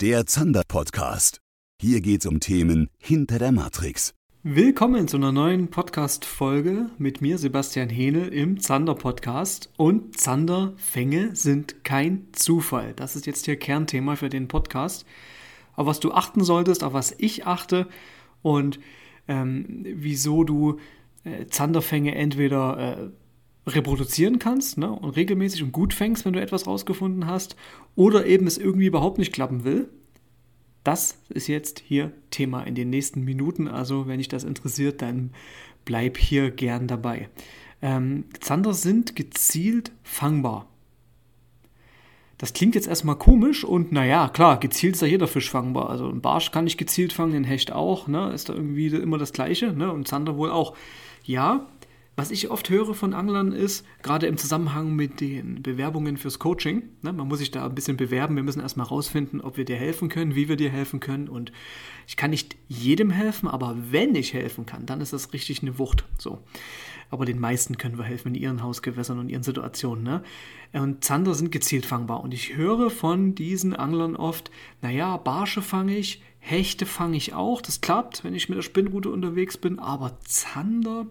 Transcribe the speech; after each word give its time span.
der 0.00 0.26
Zander-Podcast. 0.26 1.40
Hier 1.80 2.00
geht's 2.00 2.24
um 2.24 2.38
Themen 2.38 2.88
hinter 2.98 3.40
der 3.40 3.50
Matrix. 3.50 4.14
Willkommen 4.44 5.08
zu 5.08 5.16
einer 5.16 5.32
neuen 5.32 5.70
Podcast-Folge 5.70 6.90
mit 6.98 7.20
mir, 7.20 7.36
Sebastian 7.36 7.88
Hähnel, 7.88 8.28
im 8.28 8.60
Zander-Podcast. 8.60 9.72
Und 9.76 10.16
Zanderfänge 10.16 11.34
sind 11.34 11.82
kein 11.82 12.28
Zufall. 12.30 12.92
Das 12.94 13.16
ist 13.16 13.26
jetzt 13.26 13.46
hier 13.46 13.56
Kernthema 13.56 14.14
für 14.14 14.28
den 14.28 14.46
Podcast. 14.46 15.04
Auf 15.74 15.86
was 15.88 15.98
du 15.98 16.12
achten 16.12 16.44
solltest, 16.44 16.84
auf 16.84 16.92
was 16.92 17.16
ich 17.18 17.46
achte 17.46 17.88
und 18.42 18.78
ähm, 19.26 19.84
wieso 19.96 20.44
du 20.44 20.78
äh, 21.24 21.46
Zanderfänge 21.46 22.14
entweder 22.14 22.78
äh, 22.78 23.10
reproduzieren 23.68 24.38
kannst 24.38 24.78
ne, 24.78 24.90
und 24.90 25.16
regelmäßig 25.16 25.62
und 25.62 25.72
gut 25.72 25.94
fängst, 25.94 26.24
wenn 26.24 26.32
du 26.32 26.40
etwas 26.40 26.66
rausgefunden 26.66 27.26
hast, 27.26 27.56
oder 27.94 28.26
eben 28.26 28.46
es 28.46 28.58
irgendwie 28.58 28.86
überhaupt 28.86 29.18
nicht 29.18 29.32
klappen 29.32 29.64
will. 29.64 29.88
Das 30.84 31.18
ist 31.28 31.48
jetzt 31.48 31.80
hier 31.80 32.12
Thema 32.30 32.62
in 32.62 32.74
den 32.74 32.90
nächsten 32.90 33.24
Minuten. 33.24 33.68
Also, 33.68 34.06
wenn 34.06 34.18
dich 34.18 34.28
das 34.28 34.44
interessiert, 34.44 35.02
dann 35.02 35.32
bleib 35.84 36.16
hier 36.16 36.50
gern 36.50 36.86
dabei. 36.86 37.28
Ähm, 37.82 38.24
Zander 38.40 38.74
sind 38.74 39.14
gezielt 39.14 39.92
fangbar. 40.02 40.66
Das 42.38 42.52
klingt 42.52 42.76
jetzt 42.76 42.86
erstmal 42.86 43.16
komisch 43.16 43.64
und 43.64 43.90
naja, 43.90 44.28
klar, 44.28 44.60
gezielt 44.60 44.94
ist 44.94 45.02
ja 45.02 45.08
jeder 45.08 45.26
Fisch 45.26 45.50
fangbar. 45.50 45.90
Also 45.90 46.08
ein 46.08 46.20
Barsch 46.20 46.52
kann 46.52 46.68
ich 46.68 46.76
gezielt 46.76 47.12
fangen, 47.12 47.34
ein 47.34 47.44
Hecht 47.44 47.72
auch, 47.72 48.06
ne? 48.06 48.32
Ist 48.32 48.48
da 48.48 48.54
irgendwie 48.54 48.86
immer 48.86 49.18
das 49.18 49.32
Gleiche, 49.32 49.72
ne? 49.72 49.92
Und 49.92 50.06
Zander 50.06 50.36
wohl 50.36 50.50
auch. 50.50 50.76
Ja, 51.24 51.66
was 52.18 52.32
ich 52.32 52.50
oft 52.50 52.68
höre 52.68 52.94
von 52.94 53.14
Anglern 53.14 53.52
ist, 53.52 53.86
gerade 54.02 54.26
im 54.26 54.36
Zusammenhang 54.36 54.96
mit 54.96 55.20
den 55.20 55.62
Bewerbungen 55.62 56.16
fürs 56.16 56.40
Coaching, 56.40 56.82
ne, 57.00 57.12
man 57.12 57.28
muss 57.28 57.38
sich 57.38 57.52
da 57.52 57.64
ein 57.64 57.76
bisschen 57.76 57.96
bewerben, 57.96 58.34
wir 58.34 58.42
müssen 58.42 58.60
erstmal 58.60 58.88
rausfinden, 58.88 59.40
ob 59.40 59.56
wir 59.56 59.64
dir 59.64 59.76
helfen 59.76 60.08
können, 60.08 60.34
wie 60.34 60.48
wir 60.48 60.56
dir 60.56 60.68
helfen 60.68 60.98
können. 60.98 61.28
Und 61.28 61.52
ich 62.08 62.16
kann 62.16 62.30
nicht 62.30 62.56
jedem 62.66 63.10
helfen, 63.10 63.46
aber 63.46 63.76
wenn 63.92 64.16
ich 64.16 64.34
helfen 64.34 64.66
kann, 64.66 64.84
dann 64.84 65.00
ist 65.00 65.12
das 65.12 65.32
richtig 65.32 65.62
eine 65.62 65.78
Wucht. 65.78 66.06
So. 66.18 66.42
Aber 67.08 67.24
den 67.24 67.38
meisten 67.38 67.78
können 67.78 67.98
wir 67.98 68.04
helfen 68.04 68.34
in 68.34 68.42
ihren 68.42 68.62
Hausgewässern 68.64 69.20
und 69.20 69.28
ihren 69.28 69.44
Situationen. 69.44 70.02
Ne? 70.02 70.24
Und 70.72 71.04
Zander 71.04 71.34
sind 71.34 71.52
gezielt 71.52 71.86
fangbar. 71.86 72.24
Und 72.24 72.34
ich 72.34 72.56
höre 72.56 72.90
von 72.90 73.36
diesen 73.36 73.76
Anglern 73.76 74.16
oft, 74.16 74.50
naja, 74.82 75.16
Barsche 75.18 75.62
fange 75.62 75.96
ich, 75.96 76.20
Hechte 76.40 76.84
fange 76.84 77.16
ich 77.16 77.32
auch. 77.32 77.62
Das 77.62 77.80
klappt, 77.80 78.24
wenn 78.24 78.34
ich 78.34 78.48
mit 78.48 78.58
der 78.58 78.62
Spinnrute 78.62 79.10
unterwegs 79.10 79.56
bin. 79.56 79.78
Aber 79.78 80.18
Zander, 80.22 81.06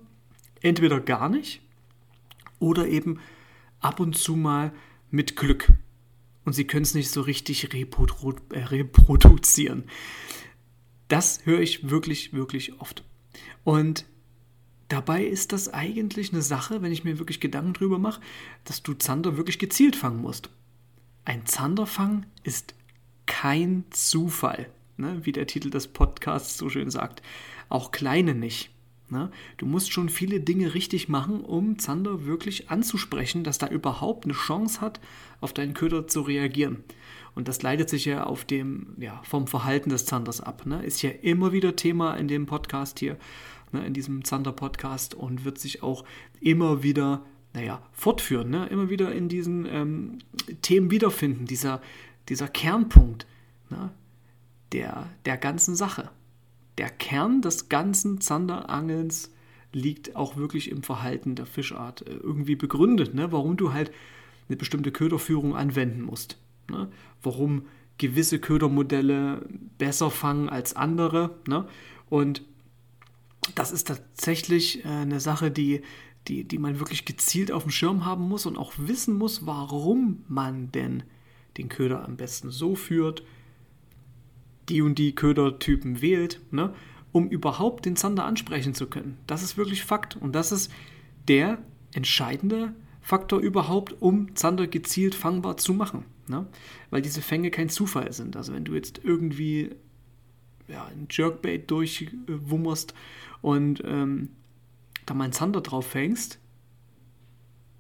entweder 0.62 1.00
gar 1.00 1.30
nicht 1.30 1.62
oder 2.60 2.88
eben 2.88 3.20
ab 3.80 4.00
und 4.00 4.18
zu 4.18 4.36
mal 4.36 4.74
mit 5.10 5.36
Glück. 5.36 5.72
Und 6.46 6.54
sie 6.54 6.66
können 6.66 6.84
es 6.84 6.94
nicht 6.94 7.10
so 7.10 7.22
richtig 7.22 7.74
reprodu 7.74 8.36
äh, 8.52 8.60
reproduzieren. 8.60 9.84
Das 11.08 11.46
höre 11.46 11.60
ich 11.60 11.90
wirklich, 11.90 12.34
wirklich 12.34 12.80
oft. 12.80 13.04
Und 13.64 14.06
dabei 14.88 15.26
ist 15.26 15.52
das 15.52 15.74
eigentlich 15.74 16.32
eine 16.32 16.42
Sache, 16.42 16.82
wenn 16.82 16.92
ich 16.92 17.04
mir 17.04 17.20
wirklich 17.20 17.40
Gedanken 17.40 17.74
drüber 17.74 18.00
mache, 18.00 18.22
dass 18.64 18.84
du 18.84 18.94
Zander 18.94 19.38
wirklich 19.38 19.60
gezielt 19.60 19.96
fangen 19.96 20.22
musst. 20.22 20.50
Ein 21.26 21.46
Zanderfang 21.46 22.26
ist 22.44 22.74
kein 23.26 23.84
Zufall, 23.90 24.70
ne? 24.96 25.26
wie 25.26 25.34
der 25.34 25.48
Titel 25.48 25.70
des 25.70 25.88
Podcasts 25.90 26.58
so 26.58 26.70
schön 26.70 26.90
sagt. 26.90 27.22
Auch 27.68 27.92
kleine 27.92 28.34
nicht. 28.34 28.70
Ne? 29.10 29.32
Du 29.58 29.66
musst 29.66 29.92
schon 29.92 30.10
viele 30.10 30.42
Dinge 30.42 30.74
richtig 30.74 31.08
machen, 31.08 31.42
um 31.42 31.80
Zander 31.80 32.26
wirklich 32.26 32.70
anzusprechen, 32.70 33.44
dass 33.44 33.58
da 33.58 33.68
überhaupt 33.68 34.26
eine 34.26 34.34
Chance 34.34 34.82
hat, 34.82 35.00
auf 35.40 35.54
deinen 35.54 35.74
Köder 35.74 36.08
zu 36.08 36.22
reagieren. 36.22 36.84
Und 37.34 37.48
das 37.48 37.62
leitet 37.62 37.90
sich 37.90 38.06
ja 38.06 38.24
auf 38.24 38.44
dem, 38.44 38.96
ja, 38.98 39.22
vom 39.24 39.48
Verhalten 39.48 39.90
des 39.90 40.06
Zanders 40.06 40.42
ab. 40.42 40.66
Ne? 40.66 40.84
Ist 40.84 41.02
ja 41.04 41.12
immer 41.22 41.52
wieder 41.54 41.76
Thema 41.76 42.16
in 42.16 42.28
dem 42.28 42.48
Podcast 42.48 43.00
hier, 43.00 43.18
ne, 43.72 43.86
in 43.86 43.94
diesem 43.94 44.26
Zander-Podcast 44.26 45.14
und 45.14 45.46
wird 45.46 45.60
sich 45.60 45.84
auch 45.84 46.04
immer 46.42 46.84
wieder, 46.84 47.24
naja, 47.54 47.82
fortführen, 47.94 48.50
ne? 48.50 48.68
immer 48.68 48.90
wieder 48.90 49.14
in 49.14 49.30
diesen 49.30 49.66
ähm, 49.68 50.18
Themen 50.62 50.92
wiederfinden, 50.92 51.46
dieser, 51.46 51.82
dieser 52.28 52.48
Kernpunkt 52.48 53.26
ne? 53.70 53.92
der, 54.74 55.08
der 55.26 55.38
ganzen 55.38 55.76
Sache 55.76 56.10
der 56.78 56.90
Kern 56.90 57.42
des 57.42 57.70
ganzen 57.70 58.22
Zanderangelns 58.22 59.32
liegt 59.74 60.16
auch 60.16 60.38
wirklich 60.38 60.72
im 60.72 60.84
Verhalten 60.84 61.36
der 61.36 61.46
Fischart 61.46 62.08
äh, 62.08 62.12
irgendwie 62.12 62.56
begründet, 62.56 63.14
ne? 63.14 63.32
warum 63.32 63.58
du 63.58 63.74
halt 63.74 63.92
eine 64.48 64.58
bestimmte 64.58 64.92
Köderführung 64.92 65.56
anwenden 65.56 66.02
musst. 66.02 66.38
Ne? 66.70 66.90
Warum 67.22 67.64
gewisse 67.98 68.40
Ködermodelle 68.40 69.48
besser 69.78 70.12
fangen 70.12 70.50
als 70.50 70.76
andere. 70.76 71.36
Ne? 71.48 71.68
Und 72.10 72.44
das 73.56 73.72
ist 73.72 73.88
tatsächlich 73.88 74.86
äh, 74.86 74.90
eine 74.90 75.20
Sache, 75.20 75.52
die, 75.52 75.82
die, 76.28 76.44
die 76.44 76.58
man 76.58 76.80
wirklich 76.80 77.06
gezielt 77.06 77.52
auf 77.52 77.64
dem 77.64 77.72
Schirm 77.72 78.06
haben 78.06 78.28
muss 78.28 78.46
und 78.46 78.58
auch 78.58 78.74
wissen 78.78 79.18
muss, 79.18 79.46
warum 79.46 80.24
man 80.28 80.72
denn 80.72 81.04
den 81.58 81.70
Köder 81.70 82.06
am 82.06 82.18
besten 82.18 82.52
so 82.52 82.76
führt, 82.76 83.24
die 84.70 84.82
und 84.82 84.98
die 84.98 85.16
Ködertypen 85.16 86.02
wählt, 86.02 86.42
ne, 86.52 86.74
um 87.12 87.30
überhaupt 87.30 87.86
den 87.86 87.96
Zander 87.96 88.26
ansprechen 88.26 88.74
zu 88.74 88.88
können. 88.88 89.18
Das 89.28 89.44
ist 89.44 89.58
wirklich 89.58 89.84
Fakt 89.84 90.16
und 90.16 90.34
das 90.34 90.52
ist 90.52 90.72
der 91.28 91.60
entscheidende 91.94 92.74
Faktor 93.02 93.40
überhaupt, 93.40 94.02
um 94.02 94.36
Zander 94.36 94.68
gezielt 94.68 95.16
fangbar 95.16 95.58
zu 95.58 95.74
machen. 95.74 96.04
Ne? 96.28 96.46
Weil 96.90 97.02
diese 97.02 97.22
Fänge 97.22 97.52
kein 97.52 97.70
Zufall 97.70 98.12
sind. 98.12 98.36
Also 98.36 98.54
wenn 98.54 98.66
du 98.66 98.76
jetzt 98.76 99.00
irgendwie 99.04 99.72
ja, 100.68 100.86
ein 100.86 101.08
Jerkbait 101.10 101.72
durchwummerst 101.72 102.94
und 103.42 103.82
ähm, 103.86 104.30
da 105.06 105.14
mal 105.14 105.26
einen 105.26 105.34
Zander 105.34 105.62
drauf 105.62 105.88
fängst, 105.88 106.40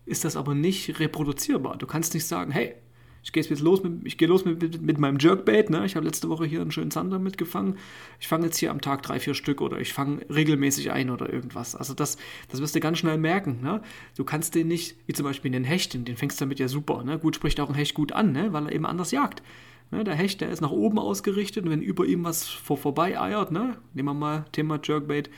ist 0.05 0.23
das 0.23 0.37
aber 0.37 0.55
nicht 0.55 0.99
reproduzierbar. 0.99 1.77
Du 1.77 1.85
kannst 1.85 2.13
nicht 2.13 2.25
sagen, 2.25 2.51
hey, 2.51 2.75
ich 3.23 3.33
gehe 3.33 3.44
jetzt 3.44 3.61
los 3.61 3.83
mit, 3.83 4.05
ich 4.05 4.17
gehe 4.17 4.28
los 4.28 4.45
mit, 4.45 4.61
mit, 4.61 4.81
mit 4.81 4.97
meinem 5.00 5.17
Jerkbait. 5.19 5.69
Ne? 5.69 5.85
Ich 5.85 5.95
habe 5.95 6.05
letzte 6.05 6.29
Woche 6.29 6.45
hier 6.45 6.61
einen 6.61 6.72
schönen 6.72 6.91
Zander 6.91 7.19
mitgefangen. 7.19 7.78
Ich 8.19 8.28
fange 8.28 8.45
jetzt 8.45 8.57
hier 8.57 8.72
am 8.72 8.81
Tag 8.81 9.03
drei, 9.03 9.19
vier 9.19 9.33
Stück 9.33 9.61
oder 9.61 9.79
ich 9.79 9.94
fange 9.94 10.25
regelmäßig 10.29 10.91
ein 10.91 11.09
oder 11.09 11.31
irgendwas. 11.31 11.75
Also 11.75 11.94
das, 11.94 12.17
das 12.50 12.61
wirst 12.61 12.75
du 12.75 12.79
ganz 12.79 13.00
schnell 13.00 13.17
merken. 13.17 13.59
Ne? 13.61 13.81
Du 14.16 14.23
kannst 14.23 14.55
den 14.55 14.67
nicht, 14.67 14.95
wie 15.07 15.13
zum 15.13 15.25
Beispiel 15.25 15.51
den 15.51 15.63
Hecht, 15.63 15.94
den 15.94 16.17
fängst 16.17 16.39
du 16.39 16.45
damit 16.45 16.59
ja 16.59 16.67
super. 16.67 17.03
Ne? 17.03 17.19
Gut 17.19 17.35
spricht 17.35 17.59
auch 17.59 17.69
ein 17.69 17.75
Hecht 17.75 17.94
gut 17.94 18.11
an, 18.11 18.31
ne? 18.31 18.53
weil 18.53 18.67
er 18.67 18.72
eben 18.72 18.85
anders 18.85 19.11
jagt. 19.11 19.44
Ne? 19.91 20.03
Der 20.03 20.16
Hecht, 20.16 20.41
der 20.41 20.49
ist 20.49 20.61
nach 20.61 20.72
oben 20.72 20.99
ausgerichtet 20.99 21.66
und 21.66 21.72
wenn 21.72 21.81
über 21.81 22.05
ihm 22.05 22.23
was 22.23 22.47
vor, 22.47 22.78
vorbei 22.78 23.19
eiert, 23.19 23.51
ne? 23.51 23.78
nehmen 23.94 24.09
wir 24.09 24.13
mal 24.13 24.45
Thema 24.51 24.79
Jerkbait, 24.81 25.29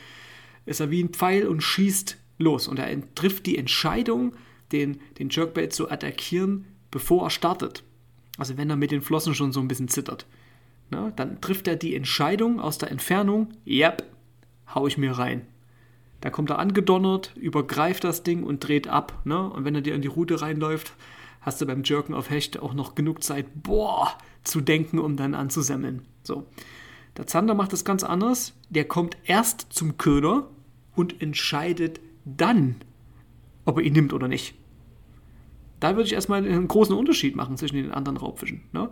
ist 0.65 0.79
er 0.79 0.91
wie 0.91 1.03
ein 1.03 1.09
Pfeil 1.09 1.47
und 1.47 1.61
schießt 1.61 2.17
los. 2.37 2.67
Und 2.67 2.79
er 2.79 3.15
trifft 3.15 3.45
die 3.45 3.57
Entscheidung, 3.57 4.35
den, 4.71 4.99
den 5.17 5.29
Jerkbait 5.29 5.73
zu 5.73 5.89
attackieren, 5.89 6.65
bevor 6.91 7.23
er 7.23 7.29
startet. 7.29 7.83
Also 8.37 8.57
wenn 8.57 8.69
er 8.69 8.75
mit 8.75 8.91
den 8.91 9.01
Flossen 9.01 9.35
schon 9.35 9.51
so 9.51 9.59
ein 9.59 9.67
bisschen 9.67 9.87
zittert. 9.89 10.25
Na, 10.89 11.11
dann 11.11 11.39
trifft 11.41 11.67
er 11.67 11.75
die 11.75 11.95
Entscheidung 11.95 12.59
aus 12.59 12.77
der 12.77 12.89
Entfernung, 12.89 13.49
yep, 13.67 14.03
hau 14.73 14.87
ich 14.87 14.97
mir 14.97 15.11
rein. 15.11 15.45
Da 16.21 16.29
kommt 16.29 16.49
er 16.49 16.59
angedonnert, 16.59 17.33
übergreift 17.35 18.03
das 18.03 18.23
Ding 18.23 18.43
und 18.43 18.59
dreht 18.59 18.87
ab. 18.87 19.21
Ne? 19.23 19.49
Und 19.49 19.65
wenn 19.65 19.75
er 19.75 19.81
dir 19.81 19.95
in 19.95 20.01
die 20.01 20.07
Route 20.07 20.41
reinläuft, 20.41 20.93
hast 21.41 21.61
du 21.61 21.65
beim 21.65 21.83
Jerken 21.83 22.13
auf 22.13 22.29
Hecht 22.29 22.59
auch 22.59 22.73
noch 22.73 22.95
genug 22.95 23.23
Zeit, 23.23 23.45
boah, 23.63 24.17
zu 24.43 24.61
denken, 24.61 24.99
um 24.99 25.15
dann 25.15 25.33
anzusemmeln. 25.33 26.01
So. 26.23 26.45
Der 27.17 27.27
Zander 27.27 27.53
macht 27.53 27.73
das 27.73 27.85
ganz 27.85 28.03
anders. 28.03 28.53
Der 28.69 28.85
kommt 28.85 29.17
erst 29.23 29.67
zum 29.69 29.97
Köder 29.97 30.49
und 30.95 31.21
entscheidet 31.21 31.99
dann, 32.25 32.75
ob 33.65 33.77
er 33.77 33.83
ihn 33.83 33.93
nimmt 33.93 34.13
oder 34.13 34.27
nicht. 34.27 34.55
Da 35.79 35.95
würde 35.95 36.07
ich 36.07 36.13
erstmal 36.13 36.45
einen 36.45 36.67
großen 36.67 36.95
Unterschied 36.95 37.35
machen 37.35 37.57
zwischen 37.57 37.75
den 37.75 37.91
anderen 37.91 38.17
Raubfischen. 38.17 38.61
Ne? 38.71 38.89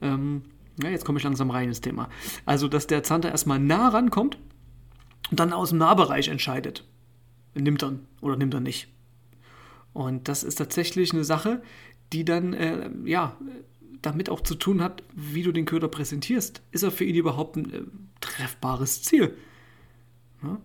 Ähm, 0.00 0.42
ja, 0.82 0.90
jetzt 0.90 1.04
komme 1.04 1.18
ich 1.18 1.24
langsam 1.24 1.50
rein 1.50 1.68
ins 1.68 1.80
Thema. 1.80 2.08
Also, 2.46 2.68
dass 2.68 2.86
der 2.86 3.02
Zander 3.02 3.30
erstmal 3.30 3.58
nah 3.58 3.88
rankommt 3.88 4.38
und 5.30 5.40
dann 5.40 5.52
aus 5.52 5.70
dem 5.70 5.78
Nahbereich 5.78 6.28
entscheidet. 6.28 6.86
Nimmt 7.54 7.82
er 7.82 7.98
oder 8.20 8.36
nimmt 8.36 8.54
er 8.54 8.60
nicht. 8.60 8.88
Und 9.92 10.28
das 10.28 10.44
ist 10.44 10.56
tatsächlich 10.56 11.12
eine 11.12 11.24
Sache, 11.24 11.62
die 12.12 12.24
dann, 12.24 12.52
äh, 12.54 12.90
ja, 13.04 13.36
damit 14.02 14.30
auch 14.30 14.40
zu 14.40 14.54
tun 14.54 14.82
hat, 14.82 15.02
wie 15.14 15.42
du 15.42 15.52
den 15.52 15.66
Köder 15.66 15.88
präsentierst. 15.88 16.62
Ist 16.70 16.82
er 16.82 16.90
für 16.90 17.04
ihn 17.04 17.16
überhaupt 17.16 17.56
ein 17.56 17.72
äh, 17.72 17.82
treffbares 18.20 19.02
Ziel? 19.02 19.36
Ja? 20.42 20.60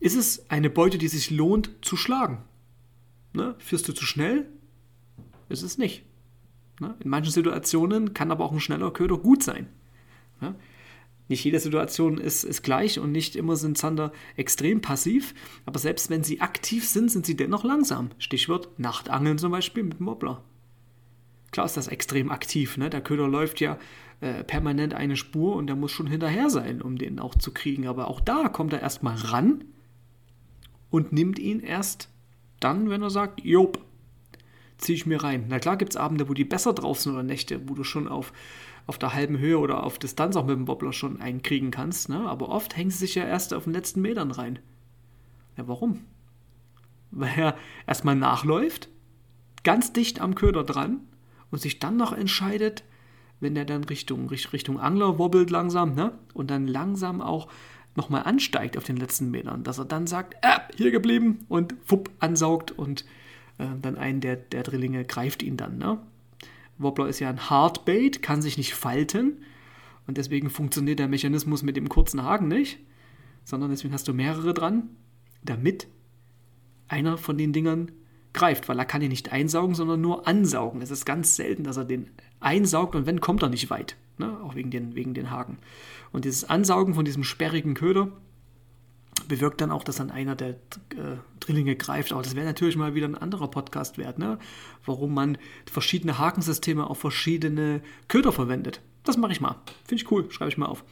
Ist 0.00 0.16
es 0.16 0.50
eine 0.50 0.70
Beute, 0.70 0.98
die 0.98 1.08
sich 1.08 1.30
lohnt 1.30 1.70
zu 1.82 1.96
schlagen? 1.96 2.44
Ne? 3.32 3.54
Führst 3.58 3.88
du 3.88 3.92
zu 3.92 4.04
schnell? 4.04 4.48
Ist 5.48 5.62
es 5.62 5.78
nicht. 5.78 6.04
Ne? 6.80 6.96
In 7.00 7.10
manchen 7.10 7.32
Situationen 7.32 8.14
kann 8.14 8.30
aber 8.30 8.44
auch 8.44 8.52
ein 8.52 8.60
schneller 8.60 8.90
Köder 8.90 9.18
gut 9.18 9.42
sein. 9.42 9.68
Ne? 10.40 10.54
Nicht 11.28 11.44
jede 11.44 11.60
Situation 11.60 12.16
ist, 12.16 12.42
ist 12.44 12.62
gleich 12.62 12.98
und 12.98 13.12
nicht 13.12 13.36
immer 13.36 13.56
sind 13.56 13.76
Zander 13.76 14.12
extrem 14.36 14.80
passiv, 14.80 15.34
aber 15.66 15.78
selbst 15.78 16.08
wenn 16.08 16.24
sie 16.24 16.40
aktiv 16.40 16.88
sind, 16.88 17.10
sind 17.10 17.26
sie 17.26 17.36
dennoch 17.36 17.64
langsam. 17.64 18.10
Stichwort 18.18 18.78
Nachtangeln 18.78 19.36
zum 19.36 19.52
Beispiel 19.52 19.82
mit 19.82 19.98
dem 19.98 20.06
Wobbler. 20.06 20.42
Klar 21.50 21.66
ist 21.66 21.76
das 21.76 21.88
extrem 21.88 22.30
aktiv, 22.30 22.78
ne? 22.78 22.88
der 22.88 23.02
Köder 23.02 23.28
läuft 23.28 23.60
ja 23.60 23.78
äh, 24.20 24.42
permanent 24.42 24.94
eine 24.94 25.16
Spur 25.16 25.56
und 25.56 25.66
der 25.66 25.76
muss 25.76 25.92
schon 25.92 26.06
hinterher 26.06 26.50
sein, 26.50 26.80
um 26.80 26.96
den 26.96 27.18
auch 27.18 27.34
zu 27.34 27.52
kriegen. 27.52 27.86
Aber 27.86 28.08
auch 28.08 28.20
da 28.20 28.48
kommt 28.48 28.72
er 28.72 28.80
erstmal 28.80 29.16
ran 29.16 29.64
und 30.90 31.12
nimmt 31.12 31.38
ihn 31.38 31.60
erst 31.60 32.08
dann, 32.60 32.90
wenn 32.90 33.02
er 33.02 33.10
sagt, 33.10 33.44
Jop, 33.44 33.78
ziehe 34.78 34.96
ich 34.96 35.06
mir 35.06 35.22
rein. 35.22 35.46
Na 35.48 35.58
klar 35.58 35.76
gibt 35.76 35.92
es 35.92 35.96
Abende, 35.96 36.28
wo 36.28 36.34
die 36.34 36.44
besser 36.44 36.72
drauf 36.72 37.00
sind 37.00 37.12
oder 37.12 37.22
Nächte, 37.22 37.68
wo 37.68 37.74
du 37.74 37.84
schon 37.84 38.08
auf, 38.08 38.32
auf 38.86 38.98
der 38.98 39.14
halben 39.14 39.38
Höhe 39.38 39.58
oder 39.58 39.84
auf 39.84 39.98
Distanz 39.98 40.36
auch 40.36 40.46
mit 40.46 40.56
dem 40.56 40.68
Wobbler 40.68 40.92
schon 40.92 41.20
einkriegen 41.20 41.70
kannst. 41.70 42.08
Ne? 42.08 42.20
Aber 42.28 42.48
oft 42.48 42.76
hängen 42.76 42.90
sie 42.90 42.98
sich 42.98 43.14
ja 43.16 43.24
erst 43.24 43.52
auf 43.52 43.64
den 43.64 43.72
letzten 43.72 44.00
Metern 44.00 44.30
rein. 44.30 44.60
Ja, 45.56 45.66
warum? 45.68 46.04
Weil 47.10 47.32
er 47.36 47.56
erstmal 47.86 48.16
nachläuft, 48.16 48.88
ganz 49.64 49.92
dicht 49.92 50.20
am 50.20 50.34
Köder 50.34 50.62
dran 50.62 51.00
und 51.50 51.60
sich 51.60 51.78
dann 51.78 51.96
noch 51.96 52.12
entscheidet, 52.12 52.84
wenn 53.40 53.54
der 53.54 53.64
dann 53.64 53.84
Richtung, 53.84 54.28
Richtung 54.28 54.80
Angler 54.80 55.18
wobbelt 55.18 55.50
langsam, 55.50 55.94
ne? 55.94 56.12
Und 56.34 56.50
dann 56.50 56.66
langsam 56.66 57.20
auch 57.20 57.48
nochmal 57.98 58.22
ansteigt 58.22 58.78
auf 58.78 58.84
den 58.84 58.96
letzten 58.96 59.30
Metern, 59.30 59.62
dass 59.64 59.78
er 59.78 59.84
dann 59.84 60.06
sagt, 60.06 60.34
äh, 60.42 60.60
hier 60.76 60.90
geblieben 60.90 61.44
und 61.48 61.74
fupp, 61.84 62.10
ansaugt 62.20 62.70
und 62.70 63.04
äh, 63.58 63.66
dann 63.82 63.96
einen 63.96 64.22
der, 64.22 64.36
der 64.36 64.62
Drillinge 64.62 65.04
greift 65.04 65.42
ihn 65.42 65.58
dann, 65.58 65.76
ne? 65.76 65.98
Wobbler 66.78 67.08
ist 67.08 67.18
ja 67.18 67.28
ein 67.28 67.50
Hardbait, 67.50 68.22
kann 68.22 68.40
sich 68.40 68.56
nicht 68.56 68.74
falten 68.74 69.42
und 70.06 70.16
deswegen 70.16 70.48
funktioniert 70.48 71.00
der 71.00 71.08
Mechanismus 71.08 71.62
mit 71.62 71.76
dem 71.76 71.88
kurzen 71.88 72.22
Haken 72.22 72.46
nicht, 72.46 72.78
sondern 73.44 73.70
deswegen 73.70 73.92
hast 73.92 74.06
du 74.06 74.14
mehrere 74.14 74.54
dran, 74.54 74.88
damit 75.42 75.88
einer 76.86 77.18
von 77.18 77.36
den 77.36 77.52
Dingern 77.52 77.90
greift, 78.32 78.68
weil 78.68 78.78
er 78.78 78.84
kann 78.84 79.02
ihn 79.02 79.08
nicht 79.08 79.32
einsaugen, 79.32 79.74
sondern 79.74 80.00
nur 80.00 80.26
ansaugen. 80.26 80.82
Es 80.82 80.90
ist 80.90 81.04
ganz 81.04 81.36
selten, 81.36 81.64
dass 81.64 81.76
er 81.76 81.84
den 81.84 82.10
einsaugt 82.40 82.94
und 82.94 83.06
wenn, 83.06 83.20
kommt 83.20 83.42
er 83.42 83.48
nicht 83.48 83.70
weit. 83.70 83.96
Ne? 84.18 84.38
Auch 84.42 84.54
wegen 84.54 84.70
den, 84.70 84.94
wegen 84.94 85.14
den 85.14 85.30
Haken. 85.30 85.58
Und 86.12 86.24
dieses 86.24 86.44
Ansaugen 86.44 86.94
von 86.94 87.04
diesem 87.04 87.24
sperrigen 87.24 87.74
Köder 87.74 88.10
bewirkt 89.26 89.60
dann 89.60 89.70
auch, 89.70 89.84
dass 89.84 89.96
dann 89.96 90.10
einer 90.10 90.36
der 90.36 90.50
äh, 90.50 91.16
Drillinge 91.40 91.76
greift. 91.76 92.12
Aber 92.12 92.22
das 92.22 92.34
wäre 92.34 92.46
natürlich 92.46 92.76
mal 92.76 92.94
wieder 92.94 93.06
ein 93.06 93.14
anderer 93.14 93.48
Podcast 93.48 93.98
wert, 93.98 94.18
ne? 94.18 94.38
warum 94.84 95.14
man 95.14 95.38
verschiedene 95.70 96.18
Hakensysteme 96.18 96.88
auf 96.88 96.98
verschiedene 96.98 97.82
Köder 98.08 98.32
verwendet. 98.32 98.80
Das 99.04 99.16
mache 99.16 99.32
ich 99.32 99.40
mal. 99.40 99.56
Finde 99.86 100.02
ich 100.02 100.10
cool, 100.10 100.30
schreibe 100.30 100.50
ich 100.50 100.58
mal 100.58 100.66
auf. 100.66 100.84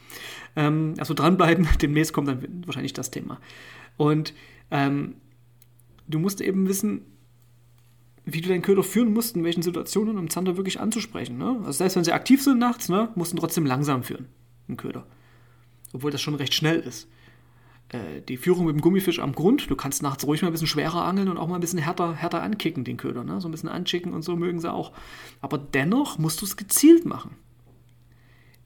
Ähm, 0.55 0.95
also 0.97 1.13
dranbleiben, 1.13 1.67
demnächst 1.81 2.13
kommt 2.13 2.27
dann 2.27 2.63
wahrscheinlich 2.65 2.93
das 2.93 3.11
Thema. 3.11 3.39
Und 3.97 4.33
ähm, 4.71 5.15
du 6.07 6.19
musst 6.19 6.41
eben 6.41 6.67
wissen, 6.67 7.01
wie 8.29 8.41
du 8.41 8.49
deinen 8.49 8.61
Köder 8.61 8.83
führen 8.83 9.13
musst, 9.13 9.37
in 9.37 9.45
welchen 9.45 9.61
Situationen, 9.61 10.17
um 10.17 10.29
Zander 10.29 10.57
wirklich 10.57 10.81
anzusprechen. 10.81 11.37
Ne? 11.37 11.55
Also 11.59 11.71
selbst 11.71 11.95
wenn 11.95 12.03
sie 12.03 12.11
aktiv 12.11 12.43
sind 12.43 12.59
nachts, 12.59 12.89
ne, 12.89 13.09
musst 13.15 13.31
du 13.31 13.37
trotzdem 13.37 13.65
langsam 13.65 14.03
führen, 14.03 14.25
einen 14.67 14.75
Köder. 14.75 15.07
Obwohl 15.93 16.11
das 16.11 16.21
schon 16.21 16.35
recht 16.35 16.53
schnell 16.53 16.81
ist. 16.81 17.07
Äh, 17.87 18.21
die 18.27 18.35
Führung 18.35 18.65
mit 18.65 18.75
dem 18.75 18.81
Gummifisch 18.81 19.19
am 19.19 19.31
Grund, 19.31 19.69
du 19.69 19.77
kannst 19.77 20.03
nachts 20.03 20.27
ruhig 20.27 20.41
mal 20.41 20.49
ein 20.49 20.51
bisschen 20.51 20.67
schwerer 20.67 21.05
angeln 21.05 21.29
und 21.29 21.37
auch 21.37 21.47
mal 21.47 21.55
ein 21.55 21.61
bisschen 21.61 21.79
härter, 21.79 22.15
härter 22.15 22.43
ankicken, 22.43 22.83
den 22.83 22.97
Köder. 22.97 23.23
Ne? 23.23 23.39
So 23.39 23.47
ein 23.47 23.51
bisschen 23.51 23.69
anschicken 23.69 24.13
und 24.13 24.23
so 24.23 24.35
mögen 24.35 24.59
sie 24.59 24.71
auch. 24.71 24.91
Aber 25.39 25.57
dennoch 25.57 26.17
musst 26.17 26.41
du 26.41 26.45
es 26.45 26.57
gezielt 26.57 27.05
machen. 27.05 27.37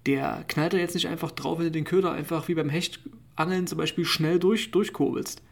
Der 0.07 0.43
knallt 0.47 0.73
da 0.73 0.77
jetzt 0.77 0.95
nicht 0.95 1.07
einfach 1.07 1.29
drauf, 1.29 1.59
wenn 1.59 1.65
du 1.65 1.71
den 1.71 1.83
Köder 1.83 2.11
einfach 2.11 2.47
wie 2.47 2.55
beim 2.55 2.69
Hechtangeln 2.69 3.67
zum 3.67 3.77
Beispiel 3.77 4.05
schnell 4.05 4.39
durch, 4.39 4.71
durchkurbelst. 4.71 5.43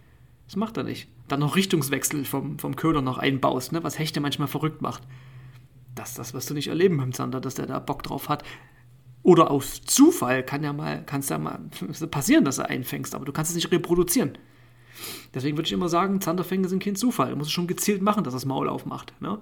Das 0.47 0.55
macht 0.55 0.77
er 0.77 0.83
nicht. 0.83 1.07
Dann 1.29 1.39
noch 1.39 1.55
Richtungswechsel 1.55 2.25
vom, 2.25 2.59
vom 2.59 2.75
Köder 2.75 3.01
noch 3.01 3.17
einbaust, 3.17 3.71
ne? 3.71 3.83
was 3.83 3.97
Hechte 3.97 4.19
manchmal 4.19 4.47
verrückt 4.47 4.81
macht. 4.81 5.03
Das, 5.95 6.13
das 6.13 6.33
wirst 6.33 6.49
du 6.49 6.53
nicht 6.53 6.67
erleben 6.67 6.97
beim 6.97 7.13
Zander, 7.13 7.39
dass 7.39 7.55
der 7.55 7.65
da 7.65 7.79
Bock 7.79 8.03
drauf 8.03 8.29
hat. 8.29 8.43
Oder 9.21 9.51
aus 9.51 9.81
Zufall 9.81 10.43
kann 10.43 10.63
ja 10.63 10.73
mal, 10.73 11.03
kann's 11.05 11.29
ja 11.29 11.37
mal 11.37 11.59
passieren, 12.11 12.45
dass 12.45 12.57
du 12.57 12.67
einfängst, 12.67 13.15
aber 13.15 13.25
du 13.25 13.31
kannst 13.31 13.51
es 13.51 13.55
nicht 13.55 13.71
reproduzieren. 13.71 14.37
Deswegen 15.33 15.57
würde 15.57 15.67
ich 15.67 15.73
immer 15.73 15.89
sagen, 15.89 16.21
Zanderfänge 16.21 16.67
sind 16.67 16.83
kein 16.83 16.95
Zufall. 16.95 17.31
Du 17.31 17.35
musst 17.35 17.49
es 17.49 17.53
schon 17.53 17.67
gezielt 17.67 18.01
machen, 18.01 18.23
dass 18.23 18.33
das 18.33 18.45
Maul 18.45 18.67
aufmacht. 18.67 19.13
Ne? 19.21 19.39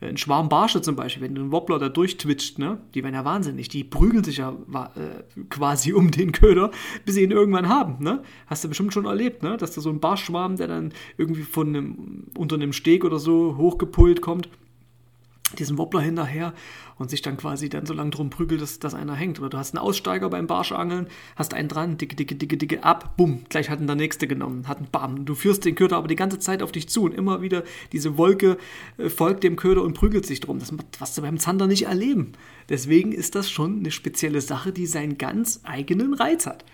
Ein 0.00 0.16
Schwarm 0.16 0.48
Barsche 0.48 0.80
zum 0.80 0.96
Beispiel, 0.96 1.22
wenn 1.22 1.36
einen 1.36 1.52
Wobbler 1.52 1.78
da 1.78 1.88
durchtwitscht, 1.88 2.58
ne, 2.58 2.78
die 2.94 3.02
werden 3.02 3.14
ja 3.14 3.24
wahnsinnig, 3.24 3.68
die 3.68 3.84
prügeln 3.84 4.24
sich 4.24 4.38
ja 4.38 4.50
äh, 4.50 5.42
quasi 5.50 5.92
um 5.92 6.10
den 6.10 6.32
Köder, 6.32 6.70
bis 7.04 7.16
sie 7.16 7.22
ihn 7.22 7.30
irgendwann 7.30 7.68
haben, 7.68 8.02
ne? 8.02 8.22
Hast 8.46 8.64
du 8.64 8.68
bestimmt 8.68 8.92
schon 8.92 9.04
erlebt, 9.04 9.42
ne? 9.42 9.56
Dass 9.56 9.72
da 9.72 9.80
so 9.80 9.90
ein 9.90 10.00
Barschwarm, 10.00 10.56
der 10.56 10.68
dann 10.68 10.92
irgendwie 11.18 11.42
von 11.42 11.68
einem, 11.68 12.24
unter 12.36 12.56
einem 12.56 12.72
Steg 12.72 13.04
oder 13.04 13.18
so 13.18 13.56
hochgepult 13.56 14.22
kommt 14.22 14.48
diesen 15.58 15.78
Wobbler 15.78 16.00
hinterher 16.00 16.52
und 16.96 17.10
sich 17.10 17.22
dann 17.22 17.36
quasi 17.36 17.68
dann 17.68 17.86
so 17.86 17.94
lange 17.94 18.10
drum 18.10 18.30
prügelt, 18.30 18.60
dass, 18.60 18.78
dass 18.78 18.94
einer 18.94 19.14
hängt. 19.14 19.40
Oder 19.40 19.48
du 19.48 19.58
hast 19.58 19.74
einen 19.74 19.82
Aussteiger 19.84 20.28
beim 20.30 20.46
Barschangeln, 20.46 21.06
hast 21.36 21.54
einen 21.54 21.68
dran, 21.68 21.96
dicke, 21.96 22.16
dicke, 22.16 22.34
dicke, 22.34 22.56
dicke, 22.56 22.84
ab, 22.84 23.16
bumm, 23.16 23.44
gleich 23.48 23.70
hat 23.70 23.80
ihn 23.80 23.86
der 23.86 23.96
nächste 23.96 24.26
genommen, 24.26 24.68
hat 24.68 24.78
einen 24.78 24.90
Bam. 24.90 25.24
Du 25.24 25.34
führst 25.34 25.64
den 25.64 25.74
Köder 25.74 25.96
aber 25.96 26.08
die 26.08 26.16
ganze 26.16 26.38
Zeit 26.38 26.62
auf 26.62 26.72
dich 26.72 26.88
zu 26.88 27.04
und 27.04 27.14
immer 27.14 27.42
wieder 27.42 27.64
diese 27.92 28.16
Wolke 28.16 28.58
äh, 28.98 29.08
folgt 29.08 29.44
dem 29.44 29.56
Köder 29.56 29.82
und 29.82 29.94
prügelt 29.94 30.26
sich 30.26 30.40
drum. 30.40 30.58
Das 30.58 30.72
was 30.98 31.14
du 31.14 31.22
beim 31.22 31.38
Zander 31.38 31.66
nicht 31.66 31.86
erleben. 31.86 32.32
Deswegen 32.68 33.12
ist 33.12 33.34
das 33.34 33.50
schon 33.50 33.78
eine 33.78 33.90
spezielle 33.90 34.40
Sache, 34.40 34.72
die 34.72 34.86
seinen 34.86 35.18
ganz 35.18 35.60
eigenen 35.64 36.14
Reiz 36.14 36.46
hat. 36.46 36.64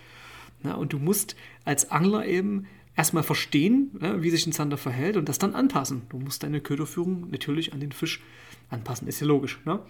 Na, 0.63 0.75
und 0.75 0.93
du 0.93 0.99
musst 0.99 1.37
als 1.65 1.91
Angler 1.91 2.27
eben 2.27 2.67
erstmal 2.97 3.23
verstehen, 3.23 3.91
wie 4.01 4.31
sich 4.31 4.47
ein 4.47 4.53
Zander 4.53 4.79
verhält 4.79 5.17
und 5.17 5.29
das 5.29 5.39
dann 5.39 5.55
anpassen. 5.55 6.03
Du 6.09 6.19
musst 6.19 6.43
deine 6.43 6.61
Köderführung 6.61 7.29
natürlich 7.31 7.73
an 7.73 7.81
den 7.81 7.93
Fisch 7.93 8.23
anpassen, 8.71 9.07
ist 9.07 9.21
ja 9.21 9.27
logisch. 9.27 9.61
Ne? 9.65 9.81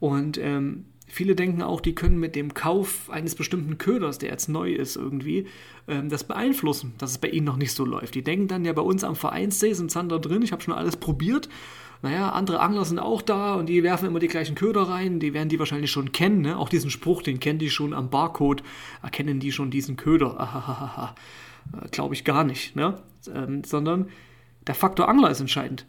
Und 0.00 0.38
ähm, 0.38 0.86
viele 1.06 1.34
denken 1.34 1.62
auch, 1.62 1.80
die 1.80 1.94
können 1.94 2.18
mit 2.18 2.34
dem 2.34 2.54
Kauf 2.54 3.10
eines 3.10 3.34
bestimmten 3.34 3.78
Köders, 3.78 4.18
der 4.18 4.30
jetzt 4.30 4.48
neu 4.48 4.72
ist 4.72 4.96
irgendwie, 4.96 5.46
ähm, 5.86 6.08
das 6.08 6.24
beeinflussen, 6.24 6.94
dass 6.98 7.12
es 7.12 7.18
bei 7.18 7.28
ihnen 7.28 7.46
noch 7.46 7.56
nicht 7.56 7.72
so 7.72 7.84
läuft. 7.84 8.14
Die 8.14 8.24
denken 8.24 8.48
dann 8.48 8.64
ja 8.64 8.72
bei 8.72 8.82
uns 8.82 9.04
am 9.04 9.14
Vereinssee 9.14 9.74
sind 9.74 9.90
Zander 9.90 10.18
drin, 10.18 10.42
ich 10.42 10.52
habe 10.52 10.62
schon 10.62 10.74
alles 10.74 10.96
probiert. 10.96 11.48
Naja, 12.02 12.32
andere 12.32 12.60
Angler 12.60 12.84
sind 12.84 12.98
auch 12.98 13.22
da 13.22 13.54
und 13.54 13.66
die 13.66 13.82
werfen 13.82 14.06
immer 14.08 14.18
die 14.18 14.28
gleichen 14.28 14.54
Köder 14.54 14.82
rein, 14.82 15.20
die 15.20 15.32
werden 15.32 15.48
die 15.48 15.58
wahrscheinlich 15.58 15.90
schon 15.90 16.12
kennen. 16.12 16.42
Ne? 16.42 16.58
Auch 16.58 16.68
diesen 16.68 16.90
Spruch, 16.90 17.22
den 17.22 17.40
kennen 17.40 17.58
die 17.58 17.70
schon 17.70 17.94
am 17.94 18.10
Barcode, 18.10 18.62
erkennen 19.02 19.40
die 19.40 19.52
schon 19.52 19.70
diesen 19.70 19.96
Köder. 19.96 20.38
Ahahaha. 20.38 21.14
Äh, 21.72 21.88
Glaube 21.90 22.14
ich 22.14 22.24
gar 22.24 22.44
nicht. 22.44 22.76
Ne? 22.76 23.02
Ähm, 23.32 23.64
sondern 23.64 24.08
der 24.66 24.74
Faktor 24.74 25.08
Angler 25.08 25.30
ist 25.30 25.40
entscheidend. 25.40 25.86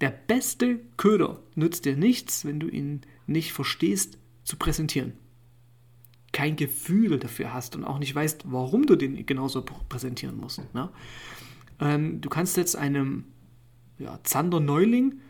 Der 0.00 0.10
beste 0.10 0.80
Köder 0.96 1.40
nützt 1.54 1.84
dir 1.84 1.96
nichts, 1.96 2.44
wenn 2.44 2.60
du 2.60 2.68
ihn 2.68 3.02
nicht 3.26 3.52
verstehst 3.52 4.18
zu 4.44 4.56
präsentieren. 4.56 5.12
Kein 6.32 6.56
Gefühl 6.56 7.18
dafür 7.18 7.52
hast 7.52 7.76
und 7.76 7.84
auch 7.84 7.98
nicht 7.98 8.14
weißt, 8.14 8.44
warum 8.46 8.86
du 8.86 8.96
den 8.96 9.26
genauso 9.26 9.62
präsentieren 9.62 10.36
musst. 10.36 10.62
Ne? 10.74 10.90
Ähm, 11.80 12.20
du 12.20 12.28
kannst 12.28 12.56
jetzt 12.56 12.76
einem 12.76 13.24
ja, 13.98 14.18
Zander-Neuling, 14.22 15.20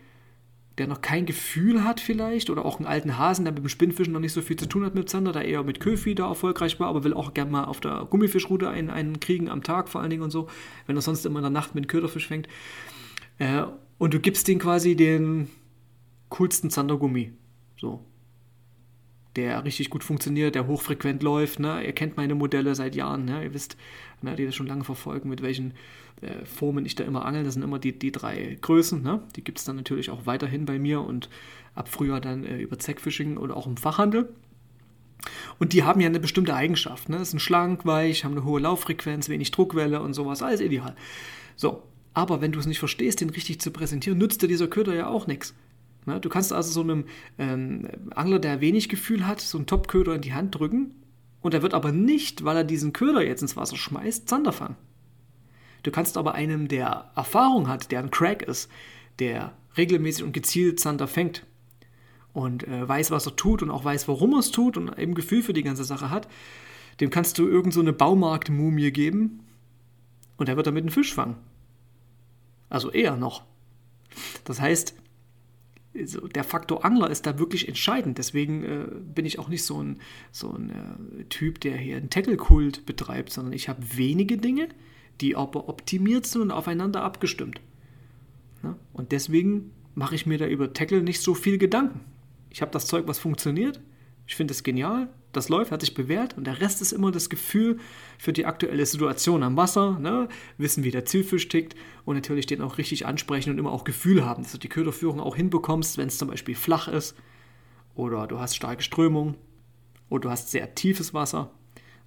der 0.81 0.87
noch 0.87 1.01
kein 1.01 1.27
Gefühl 1.27 1.83
hat 1.83 1.99
vielleicht, 1.99 2.49
oder 2.49 2.65
auch 2.65 2.79
einen 2.79 2.87
alten 2.87 3.19
Hasen, 3.19 3.45
der 3.45 3.53
mit 3.53 3.63
dem 3.63 3.69
Spinnfischen 3.69 4.13
noch 4.13 4.19
nicht 4.19 4.33
so 4.33 4.41
viel 4.41 4.55
zu 4.55 4.65
tun 4.67 4.83
hat 4.83 4.95
mit 4.95 5.07
Zander, 5.09 5.31
der 5.31 5.45
eher 5.45 5.61
mit 5.61 5.79
Köfi 5.79 6.15
da 6.15 6.27
erfolgreich 6.27 6.79
war, 6.79 6.87
aber 6.87 7.03
will 7.03 7.13
auch 7.13 7.35
gerne 7.35 7.51
mal 7.51 7.65
auf 7.65 7.81
der 7.81 8.07
Gummifischroute 8.09 8.67
einen, 8.67 8.89
einen 8.89 9.19
kriegen 9.19 9.47
am 9.47 9.61
Tag 9.61 9.89
vor 9.89 10.01
allen 10.01 10.09
Dingen 10.09 10.23
und 10.23 10.31
so, 10.31 10.49
wenn 10.87 10.95
er 10.95 11.03
sonst 11.03 11.23
immer 11.23 11.37
in 11.37 11.43
der 11.43 11.51
Nacht 11.51 11.75
mit 11.75 11.87
Köderfisch 11.87 12.27
fängt. 12.27 12.47
Äh, 13.37 13.65
und 13.99 14.15
du 14.15 14.19
gibst 14.19 14.49
ihm 14.49 14.57
quasi 14.57 14.95
den 14.95 15.49
coolsten 16.29 16.71
Zandergummi. 16.71 17.31
So. 17.77 18.03
Der 19.35 19.63
richtig 19.63 19.89
gut 19.89 20.03
funktioniert, 20.03 20.55
der 20.55 20.67
hochfrequent 20.67 21.23
läuft. 21.23 21.59
Ne? 21.59 21.85
Ihr 21.85 21.93
kennt 21.93 22.17
meine 22.17 22.35
Modelle 22.35 22.75
seit 22.75 22.95
Jahren. 22.95 23.25
Ne? 23.25 23.43
Ihr 23.43 23.53
wisst, 23.53 23.77
ne, 24.21 24.35
die 24.35 24.45
das 24.45 24.55
schon 24.55 24.67
lange 24.67 24.83
verfolgen, 24.83 25.29
mit 25.29 25.41
welchen 25.41 25.73
äh, 26.21 26.45
Formen 26.45 26.85
ich 26.85 26.95
da 26.95 27.03
immer 27.05 27.25
angel. 27.25 27.43
Das 27.43 27.53
sind 27.53 27.63
immer 27.63 27.79
die, 27.79 27.97
die 27.97 28.11
drei 28.11 28.57
Größen. 28.59 29.01
Ne? 29.01 29.21
Die 29.35 29.43
gibt 29.43 29.59
es 29.59 29.63
dann 29.63 29.77
natürlich 29.77 30.09
auch 30.09 30.25
weiterhin 30.25 30.65
bei 30.65 30.79
mir 30.79 31.01
und 31.01 31.29
ab 31.75 31.87
Frühjahr 31.87 32.19
dann 32.19 32.45
äh, 32.45 32.57
über 32.57 32.77
Zackfishing 32.77 33.37
oder 33.37 33.55
auch 33.55 33.67
im 33.67 33.77
Fachhandel. 33.77 34.33
Und 35.59 35.73
die 35.73 35.83
haben 35.83 36.01
ja 36.01 36.07
eine 36.07 36.19
bestimmte 36.19 36.53
Eigenschaft. 36.53 37.09
Ne? 37.09 37.23
Sind 37.23 37.39
schlank, 37.39 37.85
weich, 37.85 38.25
haben 38.25 38.33
eine 38.33 38.43
hohe 38.43 38.59
Lauffrequenz, 38.59 39.29
wenig 39.29 39.51
Druckwelle 39.51 40.01
und 40.01 40.13
sowas. 40.13 40.41
Alles 40.41 40.61
ideal. 40.61 40.95
So, 41.55 41.83
aber 42.13 42.41
wenn 42.41 42.51
du 42.51 42.59
es 42.59 42.65
nicht 42.65 42.79
verstehst, 42.79 43.21
den 43.21 43.29
richtig 43.29 43.61
zu 43.61 43.71
präsentieren, 43.71 44.17
nützt 44.17 44.41
dir 44.41 44.47
dieser 44.47 44.67
Köder 44.67 44.93
ja 44.93 45.07
auch 45.07 45.27
nichts. 45.27 45.53
Du 46.05 46.29
kannst 46.29 46.51
also 46.51 46.71
so 46.71 46.81
einem 46.81 47.05
ähm, 47.37 47.87
Angler, 48.15 48.39
der 48.39 48.59
wenig 48.59 48.89
Gefühl 48.89 49.27
hat, 49.27 49.39
so 49.39 49.57
einen 49.57 49.67
Top-Köder 49.67 50.15
in 50.15 50.21
die 50.21 50.33
Hand 50.33 50.55
drücken 50.55 50.95
und 51.41 51.53
er 51.53 51.61
wird 51.61 51.73
aber 51.73 51.91
nicht, 51.91 52.43
weil 52.43 52.57
er 52.57 52.63
diesen 52.63 52.91
Köder 52.91 53.25
jetzt 53.25 53.41
ins 53.41 53.55
Wasser 53.55 53.75
schmeißt, 53.75 54.27
Zander 54.27 54.51
fangen. 54.51 54.77
Du 55.83 55.91
kannst 55.91 56.17
aber 56.17 56.33
einem, 56.33 56.67
der 56.67 57.11
Erfahrung 57.15 57.67
hat, 57.67 57.91
der 57.91 57.99
ein 57.99 58.11
Crack 58.11 58.43
ist, 58.43 58.69
der 59.19 59.53
regelmäßig 59.77 60.23
und 60.23 60.33
gezielt 60.33 60.79
Zander 60.79 61.07
fängt 61.07 61.45
und 62.33 62.67
äh, 62.67 62.87
weiß, 62.87 63.11
was 63.11 63.25
er 63.25 63.35
tut 63.35 63.61
und 63.61 63.71
auch 63.71 63.83
weiß, 63.83 64.07
warum 64.07 64.33
er 64.33 64.39
es 64.39 64.51
tut 64.51 64.77
und 64.77 64.97
eben 64.97 65.15
Gefühl 65.15 65.43
für 65.43 65.53
die 65.53 65.63
ganze 65.63 65.83
Sache 65.83 66.09
hat, 66.09 66.27
dem 66.99 67.09
kannst 67.09 67.37
du 67.37 67.47
irgend 67.47 67.73
so 67.73 67.79
eine 67.79 67.93
Baumarktmumie 67.93 68.91
geben 68.91 69.41
und 70.37 70.49
er 70.49 70.55
wird 70.55 70.67
damit 70.67 70.83
einen 70.83 70.91
Fisch 70.91 71.13
fangen. 71.13 71.35
Also 72.69 72.91
eher 72.91 73.17
noch. 73.17 73.43
Das 74.43 74.61
heißt, 74.61 74.95
so, 76.05 76.27
der 76.27 76.43
Faktor 76.43 76.85
Angler 76.85 77.09
ist 77.09 77.25
da 77.25 77.37
wirklich 77.37 77.67
entscheidend. 77.67 78.17
Deswegen 78.17 78.63
äh, 78.63 78.85
bin 79.13 79.25
ich 79.25 79.39
auch 79.39 79.49
nicht 79.49 79.65
so 79.65 79.81
ein, 79.81 79.99
so 80.31 80.51
ein 80.51 80.69
äh, 80.69 81.23
Typ, 81.25 81.59
der 81.61 81.77
hier 81.77 81.97
einen 81.97 82.09
Tackle-Kult 82.09 82.85
betreibt, 82.85 83.31
sondern 83.31 83.53
ich 83.53 83.67
habe 83.67 83.81
wenige 83.97 84.37
Dinge, 84.37 84.69
die 85.19 85.35
aber 85.35 85.67
optimiert 85.67 86.25
sind 86.25 86.41
und 86.43 86.51
aufeinander 86.51 87.03
abgestimmt. 87.03 87.61
Na? 88.63 88.77
Und 88.93 89.11
deswegen 89.11 89.71
mache 89.93 90.15
ich 90.15 90.25
mir 90.25 90.37
da 90.37 90.47
über 90.47 90.73
Tackle 90.73 91.01
nicht 91.03 91.21
so 91.21 91.33
viel 91.33 91.57
Gedanken. 91.57 92.01
Ich 92.49 92.61
habe 92.61 92.71
das 92.71 92.87
Zeug, 92.87 93.07
was 93.07 93.19
funktioniert. 93.19 93.81
Ich 94.27 94.35
finde 94.35 94.53
es 94.53 94.63
genial. 94.63 95.09
Das 95.31 95.49
läuft, 95.49 95.71
hat 95.71 95.81
sich 95.81 95.93
bewährt. 95.93 96.37
Und 96.37 96.45
der 96.45 96.59
Rest 96.61 96.81
ist 96.81 96.91
immer 96.91 97.11
das 97.11 97.29
Gefühl 97.29 97.79
für 98.17 98.33
die 98.33 98.45
aktuelle 98.45 98.85
Situation 98.85 99.43
am 99.43 99.57
Wasser. 99.57 99.97
Ne? 99.99 100.27
Wissen, 100.57 100.83
wie 100.83 100.91
der 100.91 101.05
Zielfisch 101.05 101.47
tickt. 101.47 101.75
Und 102.05 102.15
natürlich 102.15 102.45
den 102.45 102.61
auch 102.61 102.77
richtig 102.77 103.05
ansprechen 103.05 103.51
und 103.51 103.57
immer 103.57 103.71
auch 103.71 103.83
Gefühl 103.83 104.25
haben, 104.25 104.43
dass 104.43 104.51
du 104.51 104.57
die 104.57 104.69
Köderführung 104.69 105.19
auch 105.19 105.35
hinbekommst, 105.35 105.97
wenn 105.97 106.07
es 106.07 106.17
zum 106.17 106.27
Beispiel 106.27 106.55
flach 106.55 106.87
ist. 106.87 107.15
Oder 107.95 108.27
du 108.27 108.39
hast 108.39 108.55
starke 108.55 108.83
Strömung. 108.83 109.35
Oder 110.09 110.21
du 110.21 110.29
hast 110.29 110.51
sehr 110.51 110.75
tiefes 110.75 111.13
Wasser. 111.13 111.51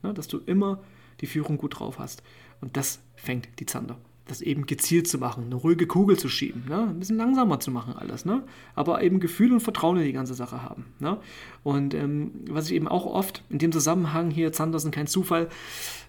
Ne? 0.02 0.12
Dass 0.12 0.28
du 0.28 0.38
immer 0.38 0.83
die 1.21 1.26
Führung 1.26 1.57
gut 1.59 1.78
drauf 1.78 1.99
hast. 1.99 2.23
Und 2.61 2.76
das 2.76 3.00
fängt 3.16 3.49
die 3.61 3.66
Zander 3.66 3.99
das 4.26 4.40
eben 4.40 4.66
gezielt 4.66 5.07
zu 5.07 5.19
machen, 5.19 5.45
eine 5.45 5.54
ruhige 5.54 5.87
Kugel 5.87 6.19
zu 6.19 6.28
schieben, 6.28 6.64
ne? 6.69 6.88
ein 6.88 6.99
bisschen 6.99 7.19
langsamer 7.19 7.61
zu 7.61 7.71
machen 7.71 7.95
alles, 7.95 8.25
ne? 8.25 8.43
aber 8.75 9.02
eben 9.02 9.21
Gefühl 9.21 9.52
und 9.52 9.61
Vertrauen 9.61 9.99
in 9.99 10.04
die 10.04 10.12
ganze 10.12 10.35
Sache 10.35 10.62
haben. 10.62 10.87
Ne? 10.99 11.19
Und 11.62 11.93
ähm, 11.95 12.33
was 12.49 12.66
ich 12.66 12.73
eben 12.73 12.88
auch 12.88 13.04
oft 13.04 13.43
in 13.50 13.59
dem 13.59 13.73
Zusammenhang 13.73 14.31
hier, 14.31 14.52
Zander 14.52 14.78
sind 14.78 14.95
kein 14.95 15.07
Zufall, 15.07 15.49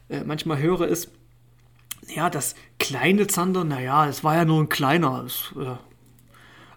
äh, 0.10 0.24
manchmal 0.24 0.60
höre, 0.60 0.88
ist, 0.88 1.12
ja, 2.08 2.30
das 2.30 2.56
kleine 2.80 3.28
Zander, 3.28 3.64
naja, 3.64 4.08
es 4.08 4.24
war 4.24 4.36
ja 4.36 4.46
nur 4.46 4.62
ein 4.62 4.70
kleiner, 4.70 5.24
das, 5.24 5.54
äh, 5.60 5.76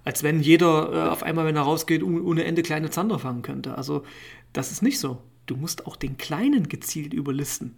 als 0.04 0.22
wenn 0.22 0.40
jeder 0.40 0.92
äh, 0.92 1.08
auf 1.10 1.22
einmal, 1.22 1.44
wenn 1.44 1.56
er 1.56 1.62
rausgeht, 1.62 2.02
ohne 2.02 2.44
Ende 2.44 2.62
kleine 2.62 2.90
Zander 2.90 3.18
fangen 3.18 3.42
könnte. 3.42 3.76
Also 3.76 4.04
das 4.52 4.72
ist 4.72 4.82
nicht 4.82 4.98
so. 4.98 5.22
Du 5.46 5.56
musst 5.56 5.86
auch 5.86 5.96
den 5.96 6.16
kleinen 6.16 6.68
gezielt 6.68 7.12
überlisten. 7.12 7.76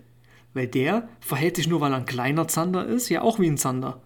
Weil 0.52 0.66
der 0.66 1.08
verhält 1.20 1.56
sich 1.56 1.68
nur, 1.68 1.80
weil 1.80 1.92
er 1.92 1.98
ein 1.98 2.06
kleiner 2.06 2.48
Zander 2.48 2.86
ist, 2.86 3.08
ja 3.08 3.22
auch 3.22 3.38
wie 3.38 3.48
ein 3.48 3.58
Zander. 3.58 4.00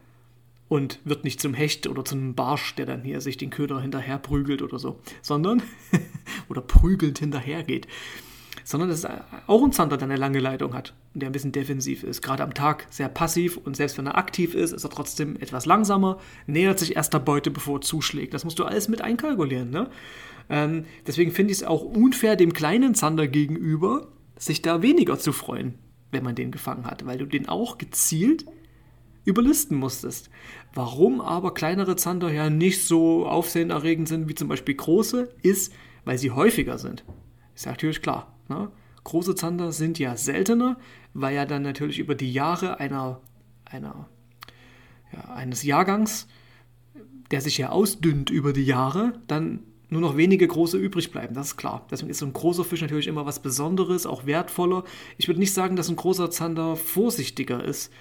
Und 0.69 1.01
wird 1.05 1.25
nicht 1.25 1.41
zum 1.41 1.55
Hecht 1.55 1.87
oder 1.87 2.05
zum 2.05 2.35
Barsch, 2.35 2.75
der 2.75 2.87
dann 2.87 3.03
hier 3.03 3.21
sich 3.21 3.37
den 3.37 3.51
Köder 3.51 3.81
hinterher 3.81 4.19
prügelt 4.19 4.63
oder 4.63 4.79
so. 4.79 4.99
Sondern, 5.23 5.63
oder 6.49 6.61
prügelnd 6.61 7.19
hinterher 7.19 7.63
geht. 7.63 7.87
Sondern 8.63 8.89
das 8.89 9.01
ist 9.01 9.11
auch 9.47 9.63
ein 9.63 9.73
Zander, 9.73 9.97
der 9.97 10.09
eine 10.09 10.17
lange 10.17 10.39
Leitung 10.39 10.75
hat 10.75 10.95
und 11.13 11.21
der 11.21 11.29
ein 11.29 11.33
bisschen 11.33 11.53
defensiv 11.53 12.03
ist. 12.03 12.23
Gerade 12.23 12.43
am 12.43 12.55
Tag 12.55 12.87
sehr 12.91 13.09
passiv 13.09 13.59
und 13.59 13.77
selbst 13.77 13.99
wenn 13.99 14.07
er 14.07 14.17
aktiv 14.17 14.55
ist, 14.55 14.73
ist 14.73 14.85
er 14.85 14.91
trotzdem 14.91 15.37
etwas 15.37 15.67
langsamer, 15.67 16.19
nähert 16.47 16.79
sich 16.79 16.97
erst 16.97 17.13
der 17.13 17.19
Beute, 17.19 17.51
bevor 17.51 17.79
er 17.79 17.83
zuschlägt. 17.83 18.33
Das 18.33 18.45
musst 18.45 18.59
du 18.59 18.65
alles 18.65 18.89
mit 18.89 19.03
einkalkulieren. 19.03 19.71
Ne? 19.71 19.91
Ähm, 20.49 20.87
deswegen 21.07 21.31
finde 21.31 21.53
ich 21.53 21.59
es 21.59 21.65
auch 21.65 21.83
unfair 21.83 22.37
dem 22.37 22.55
kleinen 22.55 22.95
Zander 22.95 23.29
gegenüber, 23.29 24.09
sich 24.39 24.63
da 24.63 24.81
weniger 24.81 25.19
zu 25.19 25.33
freuen 25.33 25.75
wenn 26.15 26.25
man 26.25 26.35
den 26.35 26.51
gefangen 26.51 26.87
hat, 26.87 27.05
weil 27.05 27.19
du 27.19 27.27
den 27.27 27.49
auch 27.49 27.77
gezielt 27.77 28.47
überlisten 29.25 29.77
musstest. 29.77 30.31
Warum 30.75 31.21
aber 31.21 31.55
kleinere 31.55 31.97
Zander 31.97 32.33
ja 32.33 32.51
nicht 32.51 32.85
so 32.85 33.27
aufsehenerregend 33.27 34.09
sind 34.09 34.29
wie 34.29 34.35
zum 34.35 34.49
Beispiel 34.49 34.75
große, 34.75 35.29
ist, 35.43 35.73
weil 36.05 36.19
sie 36.19 36.31
häufiger 36.31 36.79
sind. 36.79 37.05
Ist 37.55 37.67
natürlich 37.67 38.03
klar. 38.03 38.35
Ne? 38.49 38.71
Große 39.05 39.35
Zander 39.35 39.73
sind 39.73 39.99
ja 39.99 40.17
seltener, 40.17 40.79
weil 41.13 41.35
ja 41.35 41.47
dann 41.47 41.63
natürlich 41.63 41.99
über 41.99 42.15
die 42.15 42.33
Jahre 42.33 42.81
einer, 42.81 43.21
einer, 43.65 44.09
ja, 45.13 45.35
eines 45.35 45.63
Jahrgangs, 45.63 46.27
der 47.31 47.41
sich 47.41 47.59
ja 47.59 47.71
ausdünnt 47.71 48.31
über 48.31 48.53
die 48.53 48.65
Jahre, 48.65 49.21
dann 49.27 49.61
nur 49.95 50.03
noch 50.03 50.17
wenige 50.17 50.47
große 50.47 50.77
übrig 50.77 51.11
bleiben, 51.11 51.35
das 51.35 51.49
ist 51.49 51.57
klar. 51.57 51.87
Deswegen 51.91 52.11
ist 52.11 52.19
so 52.19 52.27
ein 52.27 52.33
großer 52.33 52.65
Fisch 52.65 52.83
natürlich 52.83 53.07
immer 53.07 53.25
was 53.25 53.39
Besonderes, 53.39 54.07
auch 54.07 54.27
wertvoller. 54.27 54.85
Ich 55.17 55.29
würde 55.29 55.41
nicht 55.41 55.55
sagen, 55.55 55.77
dass 55.77 55.89
ein 55.89 55.97
großer 55.97 56.31
Zander 56.31 56.77
vorsichtiger 56.77 57.65
ist. 57.65 57.93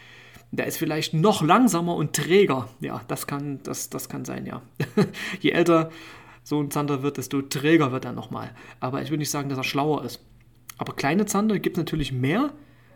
Der 0.51 0.65
ist 0.67 0.77
vielleicht 0.77 1.13
noch 1.13 1.41
langsamer 1.41 1.95
und 1.95 2.13
träger. 2.13 2.67
Ja, 2.79 3.01
das 3.07 3.27
kann, 3.27 3.59
das, 3.63 3.89
das 3.89 4.09
kann 4.09 4.25
sein, 4.25 4.45
ja. 4.45 4.62
Je 5.39 5.51
älter 5.51 5.89
so 6.43 6.59
ein 6.59 6.71
Zander 6.71 7.03
wird, 7.03 7.17
desto 7.17 7.41
träger 7.41 7.91
wird 7.91 8.05
er 8.05 8.12
nochmal. 8.12 8.53
Aber 8.79 9.01
ich 9.01 9.09
würde 9.09 9.19
nicht 9.19 9.31
sagen, 9.31 9.50
dass 9.50 9.57
er 9.57 9.63
schlauer 9.63 10.03
ist. 10.03 10.19
Aber 10.77 10.93
kleine 10.93 11.25
Zander 11.25 11.59
gibt 11.59 11.77
es 11.77 11.81
natürlich 11.81 12.12
mehr, 12.12 12.51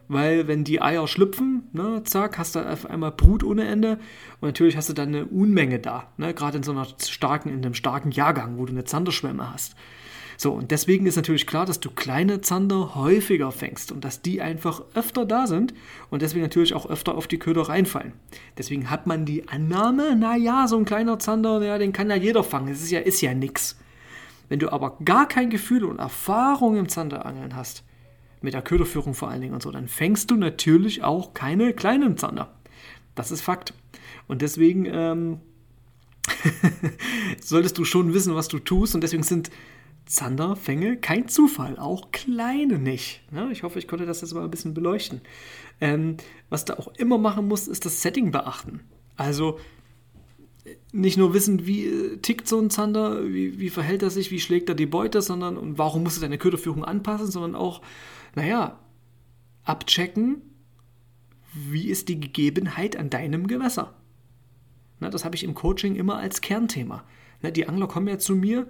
weil 0.08 0.48
wenn 0.48 0.64
die 0.64 0.82
Eier 0.82 1.08
schlüpfen, 1.08 1.68
ne, 1.74 2.02
zack, 2.04 2.38
hast 2.38 2.56
du 2.56 2.60
auf 2.60 2.90
einmal 2.90 3.12
Brut 3.12 3.44
ohne 3.44 3.66
Ende 3.68 4.00
und 4.40 4.48
natürlich 4.48 4.78
hast 4.78 4.90
du 4.90 4.94
dann 4.94 5.10
eine 5.10 5.26
Unmenge 5.26 5.80
da, 5.80 6.12
ne, 6.18 6.34
gerade 6.34 6.58
in 6.58 6.64
so 6.64 6.72
einer 6.72 6.88
starken, 7.06 7.50
in 7.50 7.58
einem 7.58 7.74
starken 7.74 8.12
Jahrgang, 8.12 8.58
wo 8.58 8.66
du 8.66 8.74
eine 8.74 8.86
Zanderschwemme 8.86 9.52
hast. 9.52 9.76
So, 10.40 10.54
und 10.54 10.70
deswegen 10.70 11.08
ist 11.08 11.16
natürlich 11.16 11.48
klar, 11.48 11.66
dass 11.66 11.80
du 11.80 11.90
kleine 11.90 12.42
Zander 12.42 12.94
häufiger 12.94 13.52
fängst 13.52 13.92
und 13.92 14.06
dass 14.06 14.22
die 14.22 14.40
einfach 14.40 14.84
öfter 14.94 15.26
da 15.26 15.48
sind 15.48 15.74
und 16.12 16.22
deswegen 16.22 16.44
natürlich 16.44 16.76
auch 16.76 16.88
öfter 16.88 17.16
auf 17.16 17.26
die 17.26 17.40
Köder 17.40 17.64
reinfallen. 17.64 18.14
Deswegen 18.56 18.92
hat 18.92 19.08
man 19.08 19.26
die 19.26 19.48
Annahme, 19.48 20.16
naja, 20.16 20.68
so 20.68 20.78
ein 20.78 20.86
kleiner 20.86 21.18
Zander, 21.18 21.64
ja, 21.64 21.80
den 21.80 21.92
kann 21.92 22.12
ja 22.12 22.16
jeder 22.16 22.44
fangen, 22.44 22.70
das 22.70 22.84
ist 22.84 22.92
ja, 22.92 23.00
ist 23.00 23.22
ja 23.22 23.34
nix. 23.34 23.80
Wenn 24.48 24.60
du 24.60 24.72
aber 24.72 24.98
gar 25.04 25.28
kein 25.28 25.50
Gefühl 25.50 25.84
und 25.84 25.98
Erfahrung 25.98 26.78
im 26.78 26.88
Zanderangeln 26.88 27.56
hast, 27.56 27.84
mit 28.42 28.54
der 28.54 28.62
Köderführung 28.62 29.14
vor 29.14 29.30
allen 29.30 29.42
Dingen 29.42 29.54
und 29.54 29.64
so, 29.64 29.72
dann 29.72 29.88
fängst 29.88 30.32
du 30.32 30.36
natürlich 30.36 31.04
auch 31.04 31.34
keine 31.34 31.74
kleinen 31.74 32.18
Zander. 32.18 32.54
Das 33.16 33.32
ist 33.32 33.42
Fakt. 33.42 33.74
Und 34.28 34.42
deswegen 34.42 34.86
ähm, 34.86 35.40
solltest 37.42 37.78
du 37.78 37.86
schon 37.86 38.14
wissen, 38.14 38.36
was 38.36 38.48
du 38.48 38.60
tust. 38.60 38.96
Und 38.96 39.02
deswegen 39.02 39.24
sind 39.24 39.50
Zanderfänge 40.06 40.98
kein 40.98 41.28
Zufall, 41.28 41.78
auch 41.78 42.12
kleine 42.12 42.80
nicht. 42.80 43.22
Ja, 43.34 43.50
ich 43.50 43.64
hoffe, 43.64 43.80
ich 43.80 43.88
konnte 43.88 44.06
das 44.06 44.22
jetzt 44.22 44.34
mal 44.34 44.44
ein 44.44 44.52
bisschen 44.52 44.74
beleuchten. 44.74 45.22
Ähm, 45.82 46.18
was 46.50 46.66
du 46.66 46.78
auch 46.80 46.88
immer 46.96 47.18
machen 47.18 47.48
musst, 47.48 47.68
ist 47.68 47.86
das 47.86 48.02
Setting 48.02 48.32
beachten. 48.32 48.82
Also 49.16 49.60
nicht 50.92 51.18
nur 51.18 51.34
wissen, 51.34 51.66
wie 51.66 51.86
äh, 51.86 52.18
tickt 52.18 52.48
so 52.48 52.60
ein 52.60 52.70
Zander, 52.70 53.26
wie, 53.28 53.60
wie 53.60 53.70
verhält 53.70 54.04
er 54.04 54.10
sich, 54.10 54.32
wie 54.32 54.40
schlägt 54.40 54.70
er 54.70 54.76
die 54.76 54.86
Beute, 54.86 55.22
sondern 55.22 55.58
und 55.58 55.78
warum 55.78 56.04
musst 56.04 56.18
du 56.18 56.22
deine 56.22 56.38
Köderführung 56.38 56.84
anpassen, 56.84 57.30
sondern 57.30 57.56
auch 57.56 57.82
naja, 58.38 58.80
abchecken, 59.64 60.44
wie 61.56 61.88
ist 61.90 62.08
die 62.08 62.20
Gegebenheit 62.20 62.96
an 62.96 63.10
deinem 63.10 63.48
Gewässer. 63.48 63.96
Na, 65.00 65.10
das 65.10 65.26
habe 65.26 65.36
ich 65.36 65.44
im 65.44 65.56
Coaching 65.56 65.96
immer 65.96 66.18
als 66.18 66.42
Kernthema. 66.42 67.04
Na, 67.42 67.50
die 67.50 67.68
Angler 67.68 67.88
kommen 67.88 68.08
ja 68.08 68.20
zu 68.20 68.36
mir, 68.36 68.68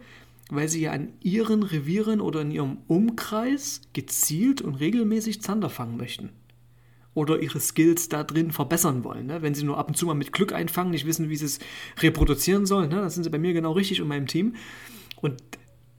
weil 0.50 0.70
sie 0.70 0.80
ja 0.80 0.94
an 0.94 1.10
ihren 1.22 1.64
Revieren 1.64 2.22
oder 2.22 2.42
in 2.44 2.52
ihrem 2.52 2.78
Umkreis 2.88 3.82
gezielt 3.92 4.62
und 4.62 4.76
regelmäßig 4.76 5.42
Zander 5.42 5.70
fangen 5.70 5.98
möchten. 5.98 6.30
Oder 7.14 7.42
ihre 7.42 7.60
Skills 7.60 8.08
da 8.08 8.24
drin 8.24 8.52
verbessern 8.52 9.04
wollen. 9.04 9.26
Ne? 9.26 9.42
Wenn 9.42 9.54
sie 9.54 9.66
nur 9.66 9.78
ab 9.78 9.90
und 9.90 9.96
zu 9.96 10.06
mal 10.06 10.14
mit 10.14 10.32
Glück 10.32 10.54
einfangen, 10.54 10.92
nicht 10.92 11.06
wissen, 11.06 11.28
wie 11.28 11.36
sie 11.36 11.46
es 11.46 11.60
reproduzieren 12.00 12.66
sollen, 12.66 12.88
ne? 12.88 13.02
dann 13.02 13.10
sind 13.10 13.26
sie 13.26 13.30
bei 13.30 13.38
mir 13.38 13.52
genau 13.52 13.74
richtig 13.74 14.02
und 14.02 14.08
meinem 14.08 14.28
Team. 14.28 14.56
Und 15.20 15.44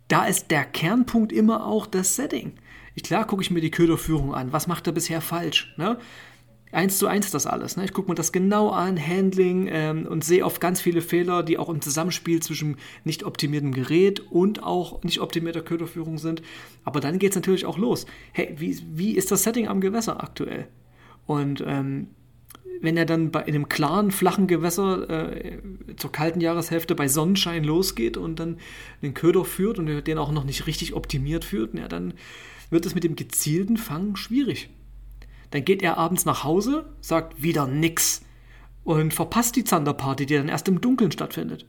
da 0.06 0.25
ist 0.25 0.50
der 0.50 0.64
Kernpunkt 0.64 1.32
immer 1.32 1.66
auch 1.66 1.87
das 1.87 2.16
Setting. 2.16 2.54
Klar 3.00 3.26
gucke 3.26 3.43
ich 3.43 3.50
mir 3.50 3.61
die 3.61 3.71
Köderführung 3.71 4.35
an. 4.35 4.52
Was 4.52 4.67
macht 4.67 4.87
er 4.87 4.93
bisher 4.93 5.21
falsch? 5.21 5.75
Ne? 5.76 5.99
Eins 6.71 6.99
zu 6.99 7.07
eins 7.07 7.31
das 7.31 7.47
alles. 7.47 7.76
Ne? 7.76 7.85
Ich 7.85 7.93
gucke 7.93 8.11
mir 8.11 8.14
das 8.14 8.33
genau 8.33 8.71
an, 8.71 8.99
Handling 8.99 9.69
ähm, 9.71 10.07
und 10.07 10.23
sehe 10.23 10.45
oft 10.45 10.61
ganz 10.61 10.81
viele 10.81 11.00
Fehler, 11.00 11.43
die 11.43 11.59
auch 11.59 11.71
im 11.71 11.81
Zusammenspiel 11.81 12.40
zwischen 12.40 12.76
nicht 13.05 13.25
optimiertem 13.25 13.73
Gerät 13.73 14.21
und 14.21 14.62
auch 14.62 15.02
nicht 15.02 15.21
optimierter 15.21 15.62
Köderführung 15.62 16.19
sind. 16.19 16.43
Aber 16.85 17.00
dann 17.00 17.19
geht 17.19 17.31
es 17.31 17.37
natürlich 17.37 17.64
auch 17.64 17.78
los. 17.78 18.07
Hey, 18.33 18.55
wie, 18.59 18.78
wie 18.93 19.12
ist 19.12 19.31
das 19.31 19.45
Setting 19.45 19.69
am 19.69 19.81
Gewässer 19.81 20.23
aktuell? 20.23 20.69
Und 21.26 21.62
ähm, 21.67 22.09
wenn 22.81 22.97
er 22.97 23.07
dann 23.07 23.31
bei, 23.31 23.43
in 23.43 23.55
einem 23.55 23.69
klaren, 23.69 24.11
flachen 24.11 24.47
Gewässer 24.47 25.09
äh, 25.11 25.59
zur 25.97 26.12
kalten 26.12 26.40
Jahreshälfte 26.40 26.95
bei 26.95 27.09
Sonnenschein 27.09 27.64
losgeht 27.64 28.17
und 28.17 28.40
dann 28.40 28.59
den 29.02 29.14
Köder 29.14 29.45
führt 29.45 29.78
und 29.78 29.87
den 29.87 30.19
auch 30.19 30.33
noch 30.33 30.45
nicht 30.45 30.67
richtig 30.67 30.95
optimiert 30.95 31.45
führt, 31.45 31.75
ja, 31.75 31.88
dann 31.88 32.14
wird 32.70 32.87
es 32.87 32.94
mit 32.94 33.04
dem 33.04 33.16
gezielten 33.16 33.76
Fangen 33.76 34.16
schwierig. 34.16 34.70
Dann 35.50 35.64
geht 35.64 35.82
er 35.82 35.96
abends 35.96 36.25
nach 36.25 36.44
Hause, 36.44 36.87
sagt 37.00 37.42
wieder 37.42 37.66
nix 37.66 38.22
und 38.84 39.14
verpasst 39.14 39.56
die 39.56 39.64
Zanderparty, 39.64 40.26
die 40.26 40.37
dann 40.37 40.48
erst 40.48 40.68
im 40.68 40.80
Dunkeln 40.80 41.12
stattfindet. 41.12 41.66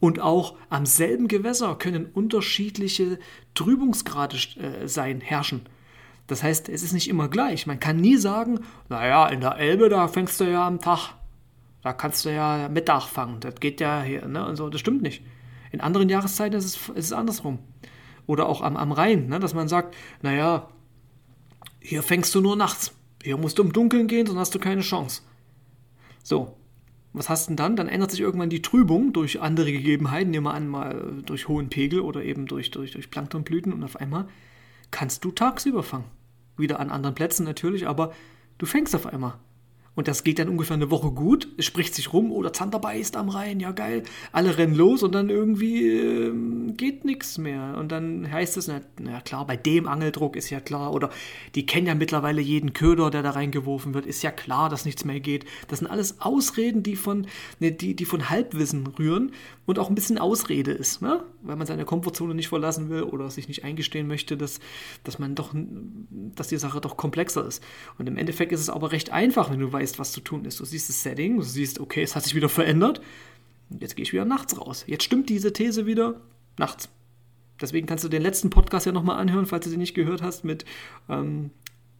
Und 0.00 0.18
auch 0.18 0.56
am 0.70 0.86
selben 0.86 1.28
Gewässer 1.28 1.76
können 1.76 2.06
unterschiedliche 2.06 3.18
Trübungsgrade 3.54 4.36
äh, 4.56 4.88
sein, 4.88 5.20
herrschen. 5.20 5.62
Das 6.26 6.42
heißt, 6.42 6.68
es 6.68 6.82
ist 6.82 6.92
nicht 6.92 7.08
immer 7.08 7.28
gleich. 7.28 7.66
Man 7.66 7.80
kann 7.80 7.96
nie 7.96 8.16
sagen, 8.16 8.60
naja, 8.88 9.28
in 9.28 9.40
der 9.40 9.56
Elbe, 9.56 9.88
da 9.88 10.08
fängst 10.08 10.40
du 10.40 10.44
ja 10.44 10.66
am 10.66 10.80
Tag. 10.80 11.14
Da 11.82 11.92
kannst 11.92 12.24
du 12.24 12.32
ja 12.32 12.68
Mittag 12.68 13.08
fangen. 13.08 13.40
Das 13.40 13.56
geht 13.56 13.80
ja 13.80 14.02
hier, 14.02 14.26
ne? 14.26 14.46
Und 14.46 14.56
so, 14.56 14.68
das 14.68 14.80
stimmt 14.80 15.02
nicht. 15.02 15.22
In 15.72 15.80
anderen 15.80 16.08
Jahreszeiten 16.08 16.56
ist 16.56 16.64
es, 16.64 16.88
ist 16.90 17.06
es 17.06 17.12
andersrum. 17.12 17.58
Oder 18.30 18.48
auch 18.48 18.60
am, 18.60 18.76
am 18.76 18.92
Rhein, 18.92 19.26
ne? 19.26 19.40
dass 19.40 19.54
man 19.54 19.66
sagt, 19.66 19.96
naja, 20.22 20.68
hier 21.80 22.04
fängst 22.04 22.32
du 22.32 22.40
nur 22.40 22.54
nachts. 22.54 22.92
Hier 23.24 23.36
musst 23.36 23.58
du 23.58 23.64
im 23.64 23.72
Dunkeln 23.72 24.06
gehen, 24.06 24.24
sonst 24.24 24.38
hast 24.38 24.54
du 24.54 24.60
keine 24.60 24.82
Chance. 24.82 25.22
So. 26.22 26.56
Was 27.12 27.28
hast 27.28 27.48
denn 27.48 27.56
dann? 27.56 27.74
Dann 27.74 27.88
ändert 27.88 28.12
sich 28.12 28.20
irgendwann 28.20 28.48
die 28.50 28.62
Trübung 28.62 29.12
durch 29.12 29.40
andere 29.40 29.72
Gegebenheiten, 29.72 30.30
nehmen 30.30 30.46
wir 30.46 30.54
an, 30.54 30.68
mal 30.68 31.24
durch 31.26 31.48
hohen 31.48 31.70
Pegel 31.70 32.02
oder 32.02 32.22
eben 32.22 32.46
durch, 32.46 32.70
durch, 32.70 32.92
durch 32.92 33.10
Planktonblüten 33.10 33.72
und 33.72 33.82
auf 33.82 33.96
einmal 33.96 34.28
kannst 34.92 35.24
du 35.24 35.32
tagsüber 35.32 35.82
fangen. 35.82 36.04
Wieder 36.56 36.78
an 36.78 36.90
anderen 36.90 37.16
Plätzen 37.16 37.42
natürlich, 37.42 37.88
aber 37.88 38.12
du 38.58 38.66
fängst 38.66 38.94
auf 38.94 39.06
einmal. 39.06 39.34
Und 40.00 40.08
das 40.08 40.24
geht 40.24 40.38
dann 40.38 40.48
ungefähr 40.48 40.76
eine 40.76 40.90
Woche 40.90 41.10
gut. 41.10 41.48
Es 41.58 41.66
spricht 41.66 41.94
sich 41.94 42.14
rum, 42.14 42.32
oder 42.32 42.54
Zander 42.54 42.78
beißt 42.78 43.18
am 43.18 43.28
Rhein, 43.28 43.60
ja 43.60 43.70
geil. 43.70 44.02
Alle 44.32 44.56
rennen 44.56 44.74
los 44.74 45.02
und 45.02 45.14
dann 45.14 45.28
irgendwie 45.28 45.88
äh, 45.88 46.32
geht 46.72 47.04
nichts 47.04 47.36
mehr. 47.36 47.76
Und 47.78 47.92
dann 47.92 48.32
heißt 48.32 48.56
es, 48.56 48.66
na, 48.66 48.80
na, 48.98 49.20
klar, 49.20 49.46
bei 49.46 49.58
dem 49.58 49.86
Angeldruck 49.86 50.36
ist 50.36 50.48
ja 50.48 50.58
klar. 50.58 50.94
Oder 50.94 51.10
die 51.54 51.66
kennen 51.66 51.86
ja 51.86 51.94
mittlerweile 51.94 52.40
jeden 52.40 52.72
Köder, 52.72 53.10
der 53.10 53.22
da 53.22 53.32
reingeworfen 53.32 53.92
wird. 53.92 54.06
Ist 54.06 54.22
ja 54.22 54.30
klar, 54.30 54.70
dass 54.70 54.86
nichts 54.86 55.04
mehr 55.04 55.20
geht. 55.20 55.44
Das 55.68 55.80
sind 55.80 55.88
alles 55.88 56.22
Ausreden, 56.22 56.82
die 56.82 56.96
von, 56.96 57.26
ne, 57.58 57.70
die, 57.70 57.94
die 57.94 58.06
von 58.06 58.30
Halbwissen 58.30 58.86
rühren 58.86 59.32
und 59.70 59.78
auch 59.78 59.88
ein 59.88 59.94
bisschen 59.94 60.18
Ausrede 60.18 60.72
ist. 60.72 61.00
Ne? 61.00 61.22
Weil 61.42 61.56
man 61.56 61.66
seine 61.66 61.84
Komfortzone 61.84 62.34
nicht 62.34 62.48
verlassen 62.48 62.90
will 62.90 63.04
oder 63.04 63.30
sich 63.30 63.48
nicht 63.48 63.64
eingestehen 63.64 64.06
möchte, 64.06 64.36
dass, 64.36 64.60
dass 65.04 65.18
man 65.18 65.34
doch, 65.34 65.54
dass 65.54 66.48
die 66.48 66.58
Sache 66.58 66.80
doch 66.80 66.96
komplexer 66.96 67.46
ist. 67.46 67.62
Und 67.98 68.08
im 68.08 68.16
Endeffekt 68.16 68.52
ist 68.52 68.60
es 68.60 68.68
aber 68.68 68.92
recht 68.92 69.10
einfach, 69.10 69.50
wenn 69.50 69.60
du 69.60 69.72
weißt, 69.72 69.98
was 69.98 70.12
zu 70.12 70.20
tun 70.20 70.44
ist. 70.44 70.60
Du 70.60 70.64
siehst 70.64 70.88
das 70.88 71.02
Setting, 71.02 71.36
du 71.36 71.42
siehst, 71.42 71.80
okay, 71.80 72.02
es 72.02 72.16
hat 72.16 72.24
sich 72.24 72.34
wieder 72.34 72.48
verändert. 72.48 73.00
Jetzt 73.78 73.94
gehe 73.94 74.02
ich 74.02 74.12
wieder 74.12 74.24
nachts 74.24 74.58
raus. 74.60 74.84
Jetzt 74.86 75.04
stimmt 75.04 75.28
diese 75.28 75.52
These 75.52 75.86
wieder 75.86 76.20
nachts. 76.58 76.88
Deswegen 77.60 77.86
kannst 77.86 78.02
du 78.04 78.08
den 78.08 78.22
letzten 78.22 78.50
Podcast 78.50 78.86
ja 78.86 78.92
nochmal 78.92 79.18
anhören, 79.18 79.46
falls 79.46 79.64
du 79.64 79.70
den 79.70 79.78
nicht 79.78 79.94
gehört 79.94 80.22
hast, 80.22 80.44
mit 80.44 80.64
ähm, 81.08 81.50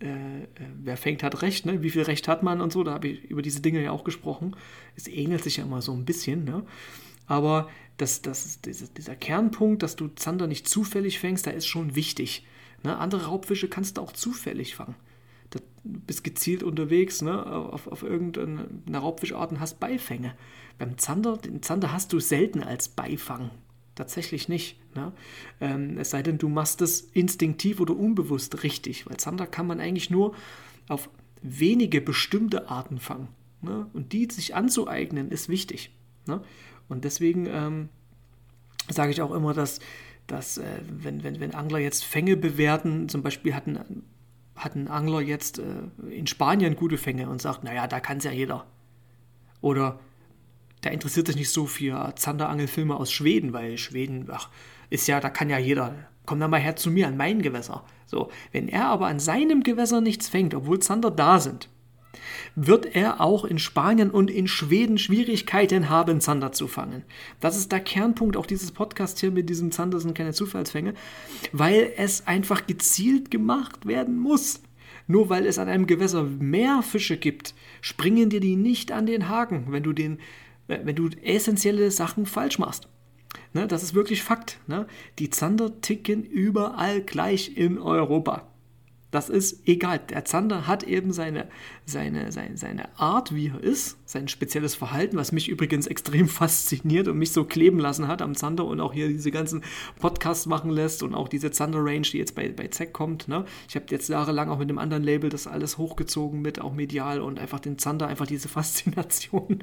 äh, 0.00 0.44
äh, 0.44 0.46
wer 0.82 0.96
fängt, 0.96 1.22
hat 1.22 1.42
Recht, 1.42 1.66
ne? 1.66 1.82
wie 1.82 1.90
viel 1.90 2.02
Recht 2.02 2.26
hat 2.26 2.42
man 2.42 2.60
und 2.60 2.72
so. 2.72 2.82
Da 2.82 2.94
habe 2.94 3.08
ich 3.08 3.24
über 3.24 3.42
diese 3.42 3.60
Dinge 3.60 3.82
ja 3.82 3.90
auch 3.90 4.04
gesprochen. 4.04 4.56
Es 4.96 5.06
ähnelt 5.06 5.44
sich 5.44 5.58
ja 5.58 5.64
immer 5.64 5.82
so 5.82 5.92
ein 5.92 6.04
bisschen. 6.04 6.44
Ne? 6.44 6.62
Aber 7.30 7.68
das, 7.96 8.22
das, 8.22 8.60
dieser 8.60 9.16
Kernpunkt, 9.16 9.82
dass 9.82 9.96
du 9.96 10.08
Zander 10.08 10.46
nicht 10.46 10.68
zufällig 10.68 11.18
fängst, 11.18 11.46
der 11.46 11.54
ist 11.54 11.66
schon 11.66 11.94
wichtig. 11.94 12.46
Ne? 12.82 12.98
Andere 12.98 13.26
Raubfische 13.26 13.68
kannst 13.68 13.96
du 13.96 14.02
auch 14.02 14.12
zufällig 14.12 14.74
fangen 14.74 14.96
du 15.84 16.00
bist 16.00 16.24
gezielt 16.24 16.62
unterwegs 16.62 17.22
ne, 17.22 17.44
auf, 17.44 17.86
auf 17.86 18.02
irgendeine 18.02 18.98
Raubfischart 18.98 19.52
und 19.52 19.60
hast 19.60 19.80
Beifänge. 19.80 20.34
Beim 20.78 20.98
Zander, 20.98 21.36
den 21.36 21.62
Zander 21.62 21.92
hast 21.92 22.12
du 22.12 22.20
selten 22.20 22.62
als 22.62 22.88
Beifang. 22.88 23.50
Tatsächlich 23.94 24.48
nicht. 24.48 24.78
Ne? 24.94 25.12
Ähm, 25.60 25.98
es 25.98 26.10
sei 26.10 26.22
denn, 26.22 26.38
du 26.38 26.48
machst 26.48 26.80
es 26.80 27.00
instinktiv 27.00 27.80
oder 27.80 27.96
unbewusst 27.96 28.62
richtig, 28.62 29.06
weil 29.06 29.16
Zander 29.16 29.46
kann 29.46 29.66
man 29.66 29.80
eigentlich 29.80 30.10
nur 30.10 30.34
auf 30.88 31.10
wenige 31.42 32.00
bestimmte 32.00 32.68
Arten 32.68 32.98
fangen. 32.98 33.28
Ne? 33.62 33.86
Und 33.92 34.12
die 34.12 34.28
sich 34.30 34.54
anzueignen, 34.54 35.30
ist 35.30 35.48
wichtig. 35.48 35.90
Ne? 36.26 36.42
Und 36.90 37.04
deswegen 37.04 37.46
ähm, 37.46 37.88
sage 38.90 39.12
ich 39.12 39.22
auch 39.22 39.32
immer, 39.32 39.54
dass, 39.54 39.80
dass 40.26 40.58
äh, 40.58 40.64
wenn, 40.86 41.24
wenn, 41.24 41.40
wenn 41.40 41.54
Angler 41.54 41.78
jetzt 41.78 42.04
Fänge 42.04 42.36
bewerten, 42.36 43.08
zum 43.08 43.22
Beispiel 43.22 43.54
hatten 43.54 44.04
hat 44.56 44.74
ein 44.74 44.88
Angler 44.88 45.22
jetzt 45.22 45.58
äh, 45.58 46.10
in 46.10 46.26
Spanien 46.26 46.76
gute 46.76 46.98
Fänge 46.98 47.28
und 47.30 47.40
sagt, 47.40 47.64
naja, 47.64 47.86
da 47.86 47.98
kann 47.98 48.18
es 48.18 48.24
ja 48.24 48.30
jeder. 48.30 48.66
Oder 49.62 49.98
der 50.84 50.92
interessiert 50.92 51.26
sich 51.26 51.36
nicht 51.36 51.50
so 51.50 51.66
für 51.66 52.14
Zanderangelfilme 52.16 52.94
aus 52.94 53.10
Schweden, 53.12 53.52
weil 53.52 53.78
Schweden, 53.78 54.28
ach, 54.30 54.50
ist 54.90 55.06
ja, 55.08 55.20
da 55.20 55.30
kann 55.30 55.50
ja 55.50 55.58
jeder. 55.58 55.94
Komm 56.26 56.40
da 56.40 56.48
mal 56.48 56.60
her 56.60 56.76
zu 56.76 56.90
mir 56.90 57.08
an 57.08 57.16
mein 57.16 57.42
Gewässer. 57.42 57.84
So, 58.06 58.30
wenn 58.52 58.68
er 58.68 58.86
aber 58.86 59.06
an 59.06 59.18
seinem 59.18 59.62
Gewässer 59.62 60.00
nichts 60.00 60.28
fängt, 60.28 60.54
obwohl 60.54 60.78
Zander 60.78 61.10
da 61.10 61.40
sind, 61.40 61.68
wird 62.54 62.94
er 62.94 63.20
auch 63.20 63.44
in 63.44 63.58
Spanien 63.58 64.10
und 64.10 64.30
in 64.30 64.48
Schweden 64.48 64.98
Schwierigkeiten 64.98 65.88
haben, 65.88 66.20
Zander 66.20 66.52
zu 66.52 66.68
fangen. 66.68 67.04
Das 67.40 67.56
ist 67.56 67.72
der 67.72 67.80
Kernpunkt 67.80 68.36
auch 68.36 68.46
dieses 68.46 68.72
Podcasts 68.72 69.20
hier 69.20 69.30
mit 69.30 69.48
diesem 69.48 69.72
Zander 69.72 70.00
sind 70.00 70.14
keine 70.14 70.32
Zufallsfänge, 70.32 70.94
weil 71.52 71.92
es 71.96 72.26
einfach 72.26 72.66
gezielt 72.66 73.30
gemacht 73.30 73.86
werden 73.86 74.18
muss. 74.18 74.62
Nur 75.06 75.28
weil 75.28 75.46
es 75.46 75.58
an 75.58 75.68
einem 75.68 75.86
Gewässer 75.86 76.22
mehr 76.22 76.82
Fische 76.82 77.16
gibt, 77.16 77.54
springen 77.80 78.30
dir 78.30 78.40
die 78.40 78.56
nicht 78.56 78.92
an 78.92 79.06
den 79.06 79.28
Haken, 79.28 79.66
wenn 79.70 79.82
du, 79.82 79.92
den, 79.92 80.18
wenn 80.68 80.94
du 80.94 81.08
essentielle 81.22 81.90
Sachen 81.90 82.26
falsch 82.26 82.58
machst. 82.58 82.88
Ne, 83.52 83.66
das 83.66 83.82
ist 83.82 83.94
wirklich 83.94 84.22
Fakt. 84.22 84.58
Ne? 84.68 84.86
Die 85.18 85.30
Zander 85.30 85.80
ticken 85.80 86.22
überall 86.22 87.00
gleich 87.02 87.56
in 87.56 87.78
Europa. 87.78 88.49
Das 89.10 89.28
ist 89.28 89.66
egal. 89.66 90.00
Der 90.10 90.24
Zander 90.24 90.66
hat 90.66 90.84
eben 90.84 91.12
seine, 91.12 91.48
seine, 91.84 92.30
seine, 92.30 92.56
seine 92.56 92.98
Art, 92.98 93.34
wie 93.34 93.48
er 93.48 93.60
ist, 93.60 93.98
sein 94.04 94.28
spezielles 94.28 94.76
Verhalten, 94.76 95.16
was 95.16 95.32
mich 95.32 95.48
übrigens 95.48 95.88
extrem 95.88 96.28
fasziniert 96.28 97.08
und 97.08 97.18
mich 97.18 97.32
so 97.32 97.44
kleben 97.44 97.80
lassen 97.80 98.06
hat 98.06 98.22
am 98.22 98.36
Zander 98.36 98.64
und 98.64 98.80
auch 98.80 98.92
hier 98.92 99.08
diese 99.08 99.32
ganzen 99.32 99.62
Podcasts 99.98 100.46
machen 100.46 100.70
lässt 100.70 101.02
und 101.02 101.14
auch 101.14 101.28
diese 101.28 101.50
Zander-Range, 101.50 102.02
die 102.02 102.18
jetzt 102.18 102.36
bei, 102.36 102.48
bei 102.50 102.68
ZEC 102.68 102.92
kommt. 102.92 103.26
Ne? 103.26 103.44
Ich 103.68 103.74
habe 103.74 103.86
jetzt 103.90 104.08
jahrelang 104.08 104.48
auch 104.48 104.58
mit 104.58 104.68
einem 104.68 104.78
anderen 104.78 105.02
Label 105.02 105.28
das 105.28 105.48
alles 105.48 105.76
hochgezogen 105.76 106.40
mit, 106.40 106.60
auch 106.60 106.72
medial 106.72 107.20
und 107.20 107.40
einfach 107.40 107.60
den 107.60 107.78
Zander, 107.78 108.06
einfach 108.06 108.26
diese 108.26 108.48
Faszination, 108.60 109.58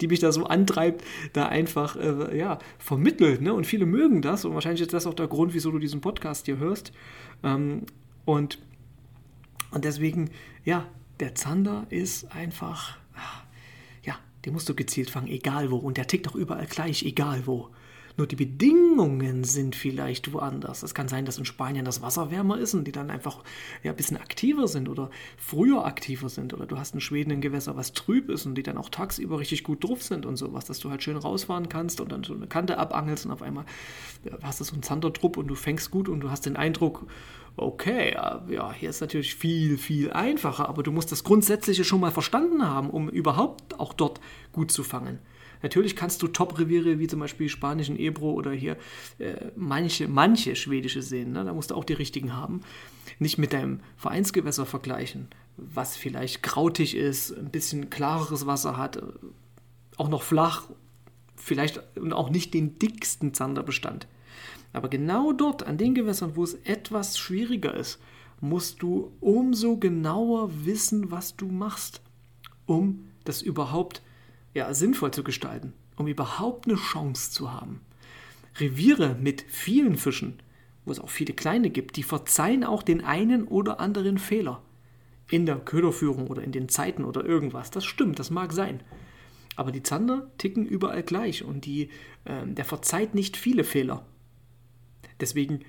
die 0.00 0.08
mich 0.08 0.20
da 0.20 0.32
so 0.32 0.44
antreibt, 0.44 1.04
da 1.34 1.46
einfach 1.46 1.96
äh, 1.96 2.38
ja, 2.38 2.58
vermittelt. 2.78 3.42
Ne? 3.42 3.52
Und 3.52 3.66
viele 3.66 3.84
mögen 3.84 4.22
das 4.22 4.46
und 4.46 4.54
wahrscheinlich 4.54 4.80
ist 4.80 4.94
das 4.94 5.06
auch 5.06 5.14
der 5.14 5.26
Grund, 5.26 5.52
wieso 5.52 5.70
du 5.70 5.78
diesen 5.78 6.00
Podcast 6.00 6.46
hier 6.46 6.56
hörst. 6.56 6.92
Ähm, 7.42 7.82
und 8.24 8.58
und 9.70 9.84
deswegen, 9.84 10.30
ja, 10.64 10.86
der 11.20 11.34
Zander 11.34 11.86
ist 11.90 12.32
einfach, 12.32 12.98
ja, 14.02 14.18
den 14.44 14.52
musst 14.52 14.68
du 14.68 14.74
gezielt 14.74 15.10
fangen, 15.10 15.28
egal 15.28 15.70
wo. 15.70 15.76
Und 15.76 15.96
der 15.96 16.06
tickt 16.06 16.28
auch 16.28 16.34
überall 16.34 16.66
gleich, 16.66 17.02
egal 17.02 17.46
wo. 17.46 17.70
Nur 18.16 18.26
die 18.26 18.36
Bedingungen 18.36 19.44
sind 19.44 19.76
vielleicht 19.76 20.32
woanders. 20.32 20.82
Es 20.82 20.94
kann 20.94 21.08
sein, 21.08 21.26
dass 21.26 21.36
in 21.36 21.44
Spanien 21.44 21.84
das 21.84 22.00
Wasser 22.00 22.30
wärmer 22.30 22.58
ist 22.58 22.72
und 22.74 22.84
die 22.84 22.92
dann 22.92 23.10
einfach 23.10 23.44
ja, 23.82 23.90
ein 23.90 23.96
bisschen 23.96 24.16
aktiver 24.16 24.68
sind 24.68 24.88
oder 24.88 25.10
früher 25.36 25.84
aktiver 25.84 26.30
sind. 26.30 26.54
Oder 26.54 26.66
du 26.66 26.78
hast 26.78 26.94
in 26.94 27.00
Schweden 27.00 27.32
ein 27.32 27.40
Gewässer, 27.42 27.76
was 27.76 27.92
trüb 27.92 28.30
ist 28.30 28.46
und 28.46 28.54
die 28.54 28.62
dann 28.62 28.78
auch 28.78 28.88
tagsüber 28.88 29.38
richtig 29.38 29.64
gut 29.64 29.84
drauf 29.84 30.02
sind 30.02 30.24
und 30.24 30.36
sowas, 30.36 30.64
dass 30.64 30.78
du 30.78 30.90
halt 30.90 31.02
schön 31.02 31.16
rausfahren 31.16 31.68
kannst 31.68 32.00
und 32.00 32.10
dann 32.10 32.24
so 32.24 32.34
eine 32.34 32.46
Kante 32.46 32.78
abangelst 32.78 33.26
und 33.26 33.32
auf 33.32 33.42
einmal 33.42 33.66
hast 34.42 34.60
du 34.60 34.64
so 34.64 34.72
einen 34.72 34.82
Zanderdrupp 34.82 35.36
und 35.36 35.48
du 35.48 35.54
fängst 35.54 35.90
gut 35.90 36.08
und 36.08 36.20
du 36.20 36.30
hast 36.30 36.46
den 36.46 36.56
Eindruck, 36.56 37.06
okay, 37.56 38.14
ja, 38.14 38.72
hier 38.72 38.90
ist 38.90 39.00
natürlich 39.00 39.34
viel, 39.34 39.78
viel 39.78 40.12
einfacher, 40.12 40.68
aber 40.68 40.82
du 40.82 40.92
musst 40.92 41.12
das 41.12 41.24
Grundsätzliche 41.24 41.84
schon 41.84 42.00
mal 42.00 42.10
verstanden 42.10 42.66
haben, 42.66 42.90
um 42.90 43.08
überhaupt 43.08 43.78
auch 43.78 43.92
dort 43.92 44.20
gut 44.52 44.70
zu 44.70 44.84
fangen. 44.84 45.18
Natürlich 45.62 45.96
kannst 45.96 46.22
du 46.22 46.28
Top-Reviere 46.28 46.98
wie 46.98 47.06
zum 47.06 47.20
Beispiel 47.20 47.48
spanischen 47.48 47.98
Ebro 47.98 48.32
oder 48.32 48.52
hier 48.52 48.76
äh, 49.18 49.50
manche, 49.56 50.08
manche 50.08 50.56
schwedische 50.56 51.02
sehen. 51.02 51.32
Ne? 51.32 51.44
Da 51.44 51.52
musst 51.52 51.70
du 51.70 51.74
auch 51.74 51.84
die 51.84 51.94
richtigen 51.94 52.34
haben. 52.34 52.60
Nicht 53.18 53.38
mit 53.38 53.52
deinem 53.52 53.80
Vereinsgewässer 53.96 54.66
vergleichen, 54.66 55.28
was 55.56 55.96
vielleicht 55.96 56.42
krautig 56.42 56.96
ist, 56.96 57.32
ein 57.32 57.50
bisschen 57.50 57.90
klareres 57.90 58.46
Wasser 58.46 58.76
hat, 58.76 58.96
äh, 58.96 59.02
auch 59.96 60.08
noch 60.08 60.22
flach, 60.22 60.64
vielleicht 61.36 61.80
und 61.96 62.12
auch 62.12 62.30
nicht 62.30 62.54
den 62.54 62.78
dicksten 62.78 63.34
Zanderbestand. 63.34 64.06
Aber 64.72 64.88
genau 64.88 65.32
dort, 65.32 65.62
an 65.62 65.78
den 65.78 65.94
Gewässern, 65.94 66.36
wo 66.36 66.44
es 66.44 66.54
etwas 66.64 67.18
schwieriger 67.18 67.74
ist, 67.74 67.98
musst 68.40 68.82
du 68.82 69.12
umso 69.20 69.78
genauer 69.78 70.66
wissen, 70.66 71.10
was 71.10 71.36
du 71.36 71.46
machst, 71.46 72.02
um 72.66 73.08
das 73.24 73.42
überhaupt 73.42 74.02
ja, 74.56 74.72
sinnvoll 74.72 75.10
zu 75.10 75.22
gestalten, 75.22 75.74
um 75.96 76.06
überhaupt 76.06 76.66
eine 76.66 76.76
Chance 76.76 77.30
zu 77.30 77.52
haben. 77.52 77.82
Reviere 78.58 79.14
mit 79.14 79.42
vielen 79.42 79.96
Fischen, 79.96 80.40
wo 80.86 80.92
es 80.92 80.98
auch 80.98 81.10
viele 81.10 81.34
kleine 81.34 81.68
gibt, 81.68 81.96
die 81.96 82.02
verzeihen 82.02 82.64
auch 82.64 82.82
den 82.82 83.04
einen 83.04 83.46
oder 83.46 83.80
anderen 83.80 84.16
Fehler. 84.16 84.62
In 85.28 85.44
der 85.44 85.56
Köderführung 85.56 86.28
oder 86.28 86.42
in 86.42 86.52
den 86.52 86.70
Zeiten 86.70 87.04
oder 87.04 87.22
irgendwas. 87.22 87.70
Das 87.70 87.84
stimmt, 87.84 88.18
das 88.18 88.30
mag 88.30 88.54
sein. 88.54 88.80
Aber 89.56 89.72
die 89.72 89.82
Zander 89.82 90.30
ticken 90.38 90.64
überall 90.64 91.02
gleich 91.02 91.44
und 91.44 91.66
die, 91.66 91.90
äh, 92.24 92.46
der 92.46 92.64
verzeiht 92.64 93.14
nicht 93.14 93.36
viele 93.36 93.62
Fehler. 93.62 94.06
Deswegen 95.20 95.60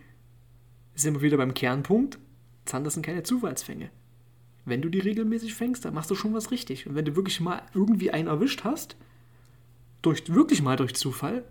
sind 0.96 1.16
wir 1.16 1.22
wieder 1.22 1.38
beim 1.38 1.54
Kernpunkt. 1.54 2.20
Zander 2.64 2.90
sind 2.90 3.06
keine 3.06 3.24
Zufallsfänge. 3.24 3.90
Wenn 4.68 4.82
du 4.82 4.90
die 4.90 5.00
regelmäßig 5.00 5.56
fängst, 5.56 5.86
dann 5.86 5.94
machst 5.94 6.12
du 6.12 6.16
schon 6.16 6.34
was 6.34 6.52
richtig. 6.52 6.88
Und 6.88 6.96
wenn 6.96 7.06
du 7.06 7.16
wirklich 7.16 7.40
mal 7.40 7.62
irgendwie 7.74 8.12
einen 8.12 8.28
erwischt 8.28 8.66
hast, 8.66 8.98
durch, 10.02 10.28
wirklich 10.28 10.62
mal 10.62 10.76
durch 10.76 10.94
Zufall, 10.94 11.46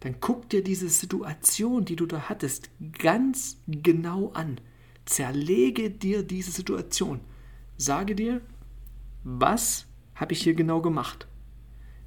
dann 0.00 0.20
guck 0.20 0.48
dir 0.48 0.64
diese 0.64 0.88
Situation, 0.88 1.84
die 1.84 1.96
du 1.96 2.06
da 2.06 2.30
hattest, 2.30 2.70
ganz 2.98 3.58
genau 3.68 4.32
an. 4.32 4.58
Zerlege 5.04 5.90
dir 5.90 6.22
diese 6.22 6.50
Situation. 6.50 7.20
Sage 7.76 8.14
dir, 8.14 8.40
was 9.22 9.84
habe 10.14 10.32
ich 10.32 10.40
hier 10.40 10.54
genau 10.54 10.80
gemacht? 10.80 11.28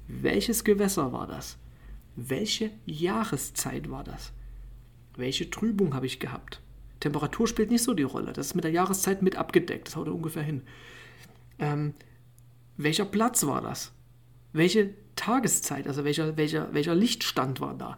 Welches 0.08 0.64
Gewässer 0.64 1.12
war 1.12 1.28
das? 1.28 1.58
Welche 2.16 2.72
Jahreszeit 2.86 3.88
war 3.88 4.02
das? 4.02 4.32
Welche 5.16 5.48
Trübung 5.48 5.94
habe 5.94 6.06
ich 6.06 6.18
gehabt? 6.18 6.60
Temperatur 7.00 7.46
spielt 7.46 7.70
nicht 7.70 7.82
so 7.82 7.94
die 7.94 8.02
Rolle. 8.02 8.32
Das 8.32 8.48
ist 8.48 8.54
mit 8.54 8.64
der 8.64 8.70
Jahreszeit 8.70 9.22
mit 9.22 9.36
abgedeckt. 9.36 9.88
Das 9.88 9.96
haut 9.96 10.06
er 10.06 10.14
ungefähr 10.14 10.42
hin. 10.42 10.62
Ähm, 11.58 11.94
welcher 12.76 13.04
Platz 13.04 13.46
war 13.46 13.60
das? 13.60 13.92
Welche 14.52 14.94
Tageszeit, 15.16 15.88
also 15.88 16.04
welcher, 16.04 16.36
welcher, 16.36 16.72
welcher 16.72 16.94
Lichtstand 16.94 17.60
war 17.60 17.74
da. 17.74 17.96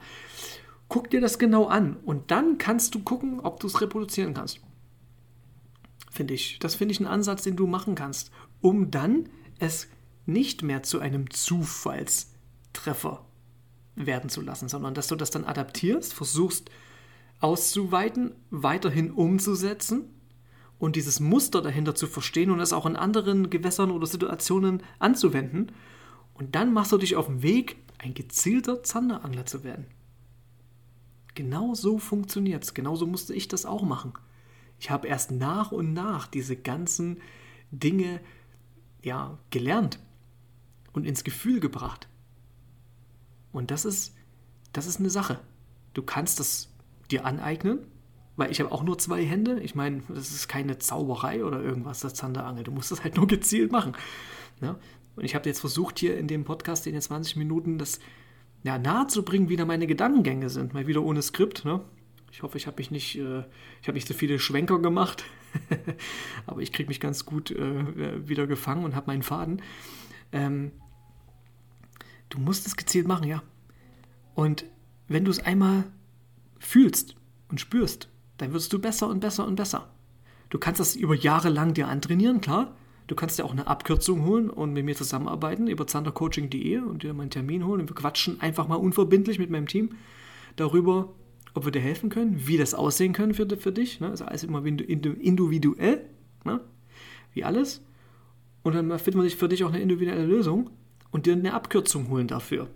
Guck 0.88 1.10
dir 1.10 1.20
das 1.20 1.38
genau 1.38 1.66
an 1.66 1.96
und 2.04 2.30
dann 2.30 2.56
kannst 2.58 2.94
du 2.94 3.00
gucken, 3.00 3.40
ob 3.40 3.60
du 3.60 3.66
es 3.66 3.80
reproduzieren 3.80 4.34
kannst. 4.34 4.60
Finde 6.10 6.34
ich. 6.34 6.58
Das 6.60 6.74
finde 6.74 6.92
ich 6.92 7.00
einen 7.00 7.08
Ansatz, 7.08 7.42
den 7.42 7.56
du 7.56 7.66
machen 7.66 7.94
kannst, 7.94 8.30
um 8.60 8.90
dann 8.90 9.28
es 9.58 9.88
nicht 10.24 10.62
mehr 10.62 10.82
zu 10.82 11.00
einem 11.00 11.30
Zufallstreffer 11.30 13.24
werden 13.94 14.30
zu 14.30 14.40
lassen, 14.40 14.68
sondern 14.68 14.94
dass 14.94 15.08
du 15.08 15.16
das 15.16 15.30
dann 15.30 15.44
adaptierst, 15.44 16.14
versuchst 16.14 16.70
auszuweiten, 17.40 18.32
weiterhin 18.50 19.10
umzusetzen 19.10 20.04
und 20.78 20.96
dieses 20.96 21.20
Muster 21.20 21.62
dahinter 21.62 21.94
zu 21.94 22.06
verstehen 22.06 22.50
und 22.50 22.60
es 22.60 22.72
auch 22.72 22.86
in 22.86 22.96
anderen 22.96 23.50
Gewässern 23.50 23.90
oder 23.90 24.06
Situationen 24.06 24.82
anzuwenden. 24.98 25.72
Und 26.34 26.54
dann 26.54 26.72
machst 26.72 26.92
du 26.92 26.98
dich 26.98 27.16
auf 27.16 27.26
den 27.26 27.42
Weg, 27.42 27.76
ein 27.98 28.14
gezielter 28.14 28.82
Zanderangler 28.82 29.44
zu 29.44 29.64
werden. 29.64 29.86
Genau 31.34 31.74
so 31.74 31.98
funktioniert 31.98 32.64
es. 32.64 32.74
Genauso 32.74 33.06
musste 33.06 33.34
ich 33.34 33.48
das 33.48 33.66
auch 33.66 33.82
machen. 33.82 34.12
Ich 34.78 34.90
habe 34.90 35.08
erst 35.08 35.30
nach 35.32 35.72
und 35.72 35.92
nach 35.92 36.28
diese 36.28 36.56
ganzen 36.56 37.20
Dinge 37.70 38.20
ja, 39.02 39.38
gelernt 39.50 39.98
und 40.92 41.06
ins 41.06 41.24
Gefühl 41.24 41.60
gebracht. 41.60 42.08
Und 43.52 43.70
das 43.70 43.84
ist, 43.84 44.14
das 44.72 44.86
ist 44.86 45.00
eine 45.00 45.10
Sache. 45.10 45.40
Du 45.94 46.02
kannst 46.02 46.38
das 46.38 46.68
dir 47.10 47.24
aneignen, 47.24 47.80
weil 48.36 48.50
ich 48.50 48.60
habe 48.60 48.72
auch 48.72 48.82
nur 48.82 48.98
zwei 48.98 49.24
Hände. 49.24 49.60
Ich 49.60 49.74
meine, 49.74 50.02
das 50.08 50.30
ist 50.30 50.48
keine 50.48 50.78
Zauberei 50.78 51.44
oder 51.44 51.60
irgendwas, 51.60 52.00
das 52.00 52.14
Zanderangel. 52.14 52.64
Du 52.64 52.70
musst 52.70 52.90
das 52.90 53.02
halt 53.02 53.16
nur 53.16 53.26
gezielt 53.26 53.72
machen. 53.72 53.92
Ja? 54.60 54.78
Und 55.16 55.24
ich 55.24 55.34
habe 55.34 55.48
jetzt 55.48 55.60
versucht, 55.60 55.98
hier 55.98 56.16
in 56.16 56.28
dem 56.28 56.44
Podcast 56.44 56.86
in 56.86 56.92
den 56.92 57.02
20 57.02 57.36
Minuten 57.36 57.78
das 57.78 57.98
ja, 58.62 58.78
nahezubringen, 58.78 59.48
wie 59.48 59.56
da 59.56 59.64
meine 59.64 59.86
Gedankengänge 59.86 60.50
sind. 60.50 60.74
Mal 60.74 60.86
wieder 60.86 61.02
ohne 61.02 61.22
Skript. 61.22 61.64
Ne? 61.64 61.80
Ich 62.30 62.42
hoffe, 62.42 62.58
ich 62.58 62.66
habe 62.66 62.76
mich 62.78 62.90
nicht, 62.90 63.16
äh, 63.16 63.40
ich 63.80 63.88
habe 63.88 63.94
nicht 63.94 64.08
so 64.08 64.14
viele 64.14 64.38
Schwenker 64.38 64.78
gemacht. 64.78 65.24
Aber 66.46 66.60
ich 66.60 66.72
kriege 66.72 66.88
mich 66.88 67.00
ganz 67.00 67.24
gut 67.24 67.50
äh, 67.50 68.28
wieder 68.28 68.46
gefangen 68.46 68.84
und 68.84 68.94
habe 68.94 69.08
meinen 69.08 69.22
Faden. 69.22 69.62
Ähm, 70.32 70.72
du 72.28 72.38
musst 72.38 72.66
es 72.66 72.76
gezielt 72.76 73.08
machen, 73.08 73.26
ja. 73.26 73.42
Und 74.34 74.64
wenn 75.08 75.24
du 75.24 75.30
es 75.30 75.40
einmal 75.40 75.84
fühlst 76.58 77.16
und 77.48 77.60
spürst, 77.60 78.08
dann 78.38 78.52
wirst 78.52 78.72
du 78.72 78.78
besser 78.78 79.08
und 79.08 79.20
besser 79.20 79.46
und 79.46 79.56
besser. 79.56 79.88
Du 80.50 80.58
kannst 80.58 80.80
das 80.80 80.96
über 80.96 81.14
Jahre 81.14 81.48
lang 81.50 81.74
dir 81.74 81.88
antrainieren, 81.88 82.40
klar. 82.40 82.74
Du 83.06 83.14
kannst 83.14 83.38
dir 83.38 83.44
auch 83.44 83.52
eine 83.52 83.66
Abkürzung 83.66 84.24
holen 84.24 84.50
und 84.50 84.74
mit 84.74 84.84
mir 84.84 84.94
zusammenarbeiten 84.94 85.66
über 85.66 85.86
zandercoaching.de 85.86 86.78
und 86.78 87.02
dir 87.02 87.14
meinen 87.14 87.30
Termin 87.30 87.64
holen. 87.64 87.80
Und 87.80 87.88
wir 87.88 87.94
quatschen 87.94 88.40
einfach 88.40 88.68
mal 88.68 88.76
unverbindlich 88.76 89.38
mit 89.38 89.50
meinem 89.50 89.66
Team 89.66 89.90
darüber, 90.56 91.08
ob 91.54 91.64
wir 91.64 91.72
dir 91.72 91.80
helfen 91.80 92.10
können, 92.10 92.46
wie 92.46 92.58
das 92.58 92.74
aussehen 92.74 93.14
kann 93.14 93.32
für, 93.32 93.48
für 93.56 93.72
dich. 93.72 94.00
Ne? 94.00 94.10
Also 94.10 94.26
alles 94.26 94.44
immer 94.44 94.64
individuell, 94.64 96.04
ne? 96.44 96.60
wie 97.32 97.44
alles. 97.44 97.82
Und 98.62 98.74
dann 98.74 98.90
findet 98.98 99.14
man 99.14 99.24
sich 99.24 99.36
für 99.36 99.48
dich 99.48 99.64
auch 99.64 99.72
eine 99.72 99.80
individuelle 99.80 100.26
Lösung 100.26 100.70
und 101.10 101.24
dir 101.24 101.32
eine 101.32 101.54
Abkürzung 101.54 102.08
holen 102.10 102.26
dafür. 102.26 102.68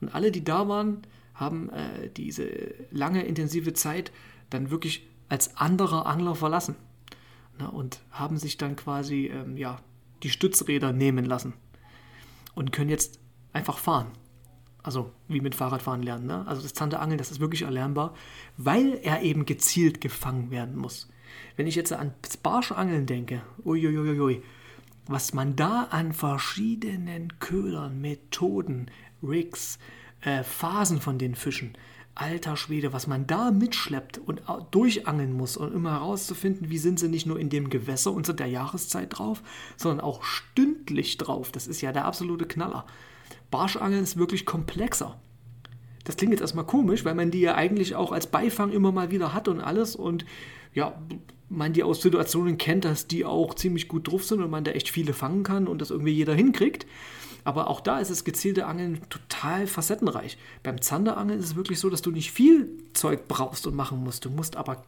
Und 0.00 0.14
alle, 0.14 0.30
die 0.30 0.44
da 0.44 0.68
waren, 0.68 1.02
haben 1.38 1.70
äh, 1.70 2.10
diese 2.10 2.74
lange, 2.90 3.22
intensive 3.24 3.72
Zeit 3.72 4.12
dann 4.50 4.70
wirklich 4.70 5.06
als 5.28 5.56
anderer 5.56 6.06
Angler 6.06 6.34
verlassen. 6.34 6.76
Ne? 7.58 7.70
Und 7.70 8.00
haben 8.10 8.38
sich 8.38 8.56
dann 8.56 8.76
quasi 8.76 9.26
ähm, 9.26 9.56
ja, 9.56 9.80
die 10.22 10.30
Stützräder 10.30 10.92
nehmen 10.92 11.24
lassen. 11.24 11.54
Und 12.54 12.72
können 12.72 12.90
jetzt 12.90 13.20
einfach 13.52 13.78
fahren. 13.78 14.08
Also 14.82 15.12
wie 15.28 15.40
mit 15.40 15.54
Fahrradfahren 15.54 16.02
lernen. 16.02 16.26
Ne? 16.26 16.46
Also 16.46 16.62
das 16.62 16.74
Zanderangeln, 16.74 17.18
das 17.18 17.30
ist 17.30 17.40
wirklich 17.40 17.62
erlernbar, 17.62 18.14
weil 18.56 18.98
er 19.02 19.22
eben 19.22 19.44
gezielt 19.44 20.00
gefangen 20.00 20.50
werden 20.50 20.76
muss. 20.76 21.08
Wenn 21.56 21.66
ich 21.66 21.74
jetzt 21.74 21.92
an 21.92 22.14
Barsche-Angeln 22.42 23.06
denke, 23.06 23.42
uiuiuiui, 23.64 24.42
was 25.06 25.34
man 25.34 25.56
da 25.56 25.84
an 25.90 26.12
verschiedenen 26.12 27.38
Ködern, 27.38 28.00
Methoden, 28.00 28.90
Rigs, 29.22 29.78
äh, 30.20 30.42
Phasen 30.42 31.00
von 31.00 31.18
den 31.18 31.34
Fischen, 31.34 31.76
alter 32.14 32.56
Schwede, 32.56 32.92
was 32.92 33.06
man 33.06 33.26
da 33.26 33.50
mitschleppt 33.50 34.18
und 34.18 34.42
durchangeln 34.70 35.32
muss, 35.32 35.56
um 35.56 35.72
immer 35.72 35.92
herauszufinden, 35.92 36.68
wie 36.68 36.78
sind 36.78 36.98
sie 36.98 37.08
nicht 37.08 37.26
nur 37.26 37.38
in 37.38 37.48
dem 37.48 37.70
Gewässer 37.70 38.12
unter 38.12 38.34
der 38.34 38.48
Jahreszeit 38.48 39.18
drauf, 39.18 39.42
sondern 39.76 40.00
auch 40.00 40.24
stündlich 40.24 41.16
drauf. 41.16 41.52
Das 41.52 41.66
ist 41.66 41.80
ja 41.80 41.92
der 41.92 42.04
absolute 42.04 42.46
Knaller. 42.46 42.86
Barschangeln 43.50 44.02
ist 44.02 44.16
wirklich 44.16 44.44
komplexer. 44.46 45.18
Das 46.04 46.16
klingt 46.16 46.32
jetzt 46.32 46.40
erstmal 46.40 46.66
komisch, 46.66 47.04
weil 47.04 47.14
man 47.14 47.30
die 47.30 47.40
ja 47.40 47.54
eigentlich 47.54 47.94
auch 47.94 48.12
als 48.12 48.26
Beifang 48.26 48.72
immer 48.72 48.92
mal 48.92 49.10
wieder 49.10 49.34
hat 49.34 49.46
und 49.46 49.60
alles 49.60 49.94
und 49.94 50.24
ja, 50.74 51.00
man 51.48 51.72
die 51.72 51.82
aus 51.82 52.02
Situationen 52.02 52.58
kennt, 52.58 52.84
dass 52.84 53.06
die 53.06 53.24
auch 53.24 53.54
ziemlich 53.54 53.88
gut 53.88 54.08
drauf 54.08 54.24
sind 54.24 54.42
und 54.42 54.50
man 54.50 54.64
da 54.64 54.72
echt 54.72 54.90
viele 54.90 55.12
fangen 55.12 55.42
kann 55.42 55.66
und 55.66 55.80
das 55.80 55.90
irgendwie 55.90 56.12
jeder 56.12 56.34
hinkriegt. 56.34 56.86
Aber 57.48 57.68
auch 57.68 57.80
da 57.80 57.98
ist 57.98 58.10
das 58.10 58.24
gezielte 58.24 58.66
Angeln 58.66 59.00
total 59.08 59.66
facettenreich. 59.66 60.36
Beim 60.62 60.82
Zanderangeln 60.82 61.38
ist 61.38 61.46
es 61.46 61.56
wirklich 61.56 61.80
so, 61.80 61.88
dass 61.88 62.02
du 62.02 62.10
nicht 62.10 62.30
viel 62.30 62.68
Zeug 62.92 63.26
brauchst 63.26 63.66
und 63.66 63.74
machen 63.74 64.04
musst. 64.04 64.26
Du 64.26 64.28
musst 64.28 64.56
aber 64.56 64.84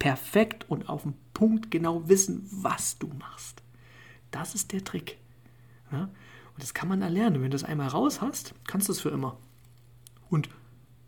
perfekt 0.00 0.68
und 0.68 0.88
auf 0.88 1.04
den 1.04 1.14
Punkt 1.34 1.70
genau 1.70 2.08
wissen, 2.08 2.48
was 2.50 2.98
du 2.98 3.06
machst. 3.06 3.62
Das 4.32 4.56
ist 4.56 4.72
der 4.72 4.82
Trick. 4.82 5.18
Ja? 5.92 6.00
Und 6.00 6.62
das 6.62 6.74
kann 6.74 6.88
man 6.88 7.00
erlernen. 7.00 7.36
Wenn 7.36 7.52
du 7.52 7.54
das 7.54 7.62
einmal 7.62 7.86
raus 7.86 8.20
hast, 8.20 8.54
kannst 8.66 8.88
du 8.88 8.92
es 8.92 9.00
für 9.00 9.10
immer. 9.10 9.38
Und 10.30 10.48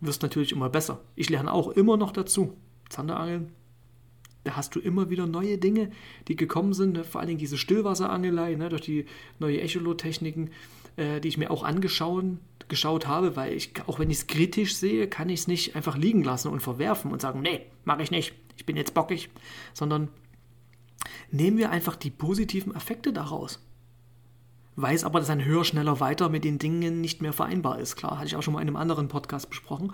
wirst 0.01 0.23
natürlich 0.23 0.53
immer 0.53 0.71
besser. 0.71 1.01
Ich 1.17 1.31
lerne 1.31 1.53
auch 1.53 1.67
immer 1.67 1.97
noch 1.97 2.13
dazu. 2.13 2.57
Zanderangeln, 2.91 3.51
da 4.45 4.57
hast 4.57 4.75
du 4.75 4.81
immer 4.81 5.11
wieder 5.11 5.27
neue 5.27 5.59
Dinge, 5.59 5.91
die 6.29 6.37
gekommen 6.37 6.73
sind. 6.73 6.93
Ne? 6.93 7.05
Vor 7.05 7.21
allen 7.21 7.29
Dingen 7.29 7.39
diese 7.39 7.59
Stillwasserangelei, 7.59 8.55
ne? 8.55 8.69
durch 8.69 8.83
die 8.83 9.07
neue 9.39 9.61
Echolot-Techniken, 9.61 10.51
äh, 10.97 11.21
die 11.21 11.29
ich 11.29 11.39
mir 11.39 11.51
auch 11.51 11.63
angeschaut 11.63 12.25
geschaut 12.67 13.07
habe, 13.07 13.37
weil 13.37 13.53
ich, 13.53 13.73
auch 13.87 13.99
wenn 13.99 14.09
ich 14.09 14.19
es 14.19 14.27
kritisch 14.27 14.75
sehe, 14.77 15.07
kann 15.07 15.29
ich 15.29 15.41
es 15.41 15.49
nicht 15.49 15.77
einfach 15.77 15.99
liegen 15.99 16.25
lassen 16.25 16.49
und 16.49 16.61
verwerfen 16.61 17.13
und 17.13 17.21
sagen, 17.21 17.43
nee, 17.43 17.61
mache 17.85 18.03
ich 18.03 18.11
nicht, 18.11 18.33
ich 18.57 18.65
bin 18.65 18.75
jetzt 18.75 18.95
bockig, 18.95 19.29
sondern 19.75 20.09
nehmen 21.31 21.59
wir 21.59 21.71
einfach 21.71 21.95
die 21.95 22.09
positiven 22.09 22.75
Effekte 22.75 23.13
daraus 23.13 23.61
weiß 24.77 25.05
aber, 25.05 25.21
dass 25.21 25.31
ein 25.31 25.45
höher, 25.45 25.65
schneller, 25.65 26.01
weiter 26.01 26.29
mit 26.29 26.45
den 26.45 26.59
Dingen 26.59 27.01
nicht 27.01 27.23
mehr 27.23 27.33
vereinbar 27.33 27.79
ist. 27.79 27.97
Klar, 27.97 28.19
hatte 28.19 28.27
ich 28.27 28.37
auch 28.37 28.43
schon 28.43 28.55
mal 28.55 28.61
in 28.61 28.69
einem 28.69 28.77
anderen 28.77 29.09
Podcast 29.09 29.49
besprochen. 29.49 29.93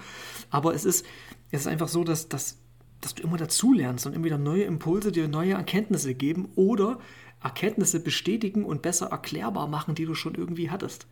Aber 0.51 0.75
es 0.75 0.85
ist, 0.85 1.05
es 1.51 1.63
ist 1.63 1.67
einfach 1.67 1.89
so, 1.89 2.05
dass, 2.05 2.29
dass, 2.29 2.59
dass 3.01 3.15
du 3.15 3.23
immer 3.23 3.37
dazulernst 3.37 4.07
und 4.07 4.15
immer 4.15 4.27
wieder 4.27 4.39
neue 4.39 4.65
Impulse 4.65 5.13
dir 5.13 5.29
neue 5.29 5.55
Erkenntnisse 5.55 6.15
geben 6.15 6.49
oder 6.55 6.99
Erkenntnisse 7.43 8.01
bestätigen 8.01 8.65
und 8.65 8.83
besser 8.83 9.07
erklärbar 9.07 9.67
machen, 9.67 9.95
die 9.95 10.05
du 10.05 10.15
schon 10.15 10.35
irgendwie 10.35 10.71
hattest. 10.71 11.07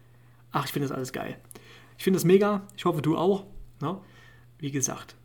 Ach, 0.53 0.67
ich 0.67 0.73
finde 0.73 0.89
das 0.89 0.97
alles 0.97 1.13
geil. 1.13 1.39
Ich 1.97 2.05
finde 2.05 2.17
das 2.17 2.25
mega. 2.25 2.67
Ich 2.77 2.85
hoffe, 2.85 3.03
du 3.03 3.17
auch. 3.17 3.47
Ne? 3.81 3.99
Wie 4.59 4.71
gesagt, 4.71 5.17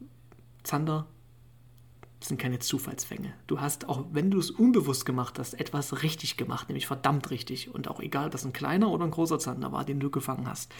Zander 0.63 1.07
sind 2.21 2.39
keine 2.39 2.59
Zufallsfänge. 2.59 3.33
Du 3.47 3.59
hast, 3.59 3.89
auch 3.89 4.05
wenn 4.11 4.31
du 4.31 4.39
es 4.39 4.49
unbewusst 4.49 5.05
gemacht 5.05 5.39
hast, 5.39 5.55
etwas 5.55 6.03
richtig 6.03 6.37
gemacht, 6.37 6.69
nämlich 6.69 6.87
verdammt 6.87 7.29
richtig. 7.31 7.73
Und 7.73 7.89
auch 7.89 7.99
egal, 7.99 8.27
ob 8.27 8.31
das 8.31 8.45
ein 8.45 8.53
kleiner 8.53 8.89
oder 8.89 9.03
ein 9.03 9.11
großer 9.11 9.39
Zander 9.39 9.71
war, 9.71 9.83
den 9.83 9.99
du 9.99 10.09
gefangen 10.09 10.47
hast. 10.47 10.73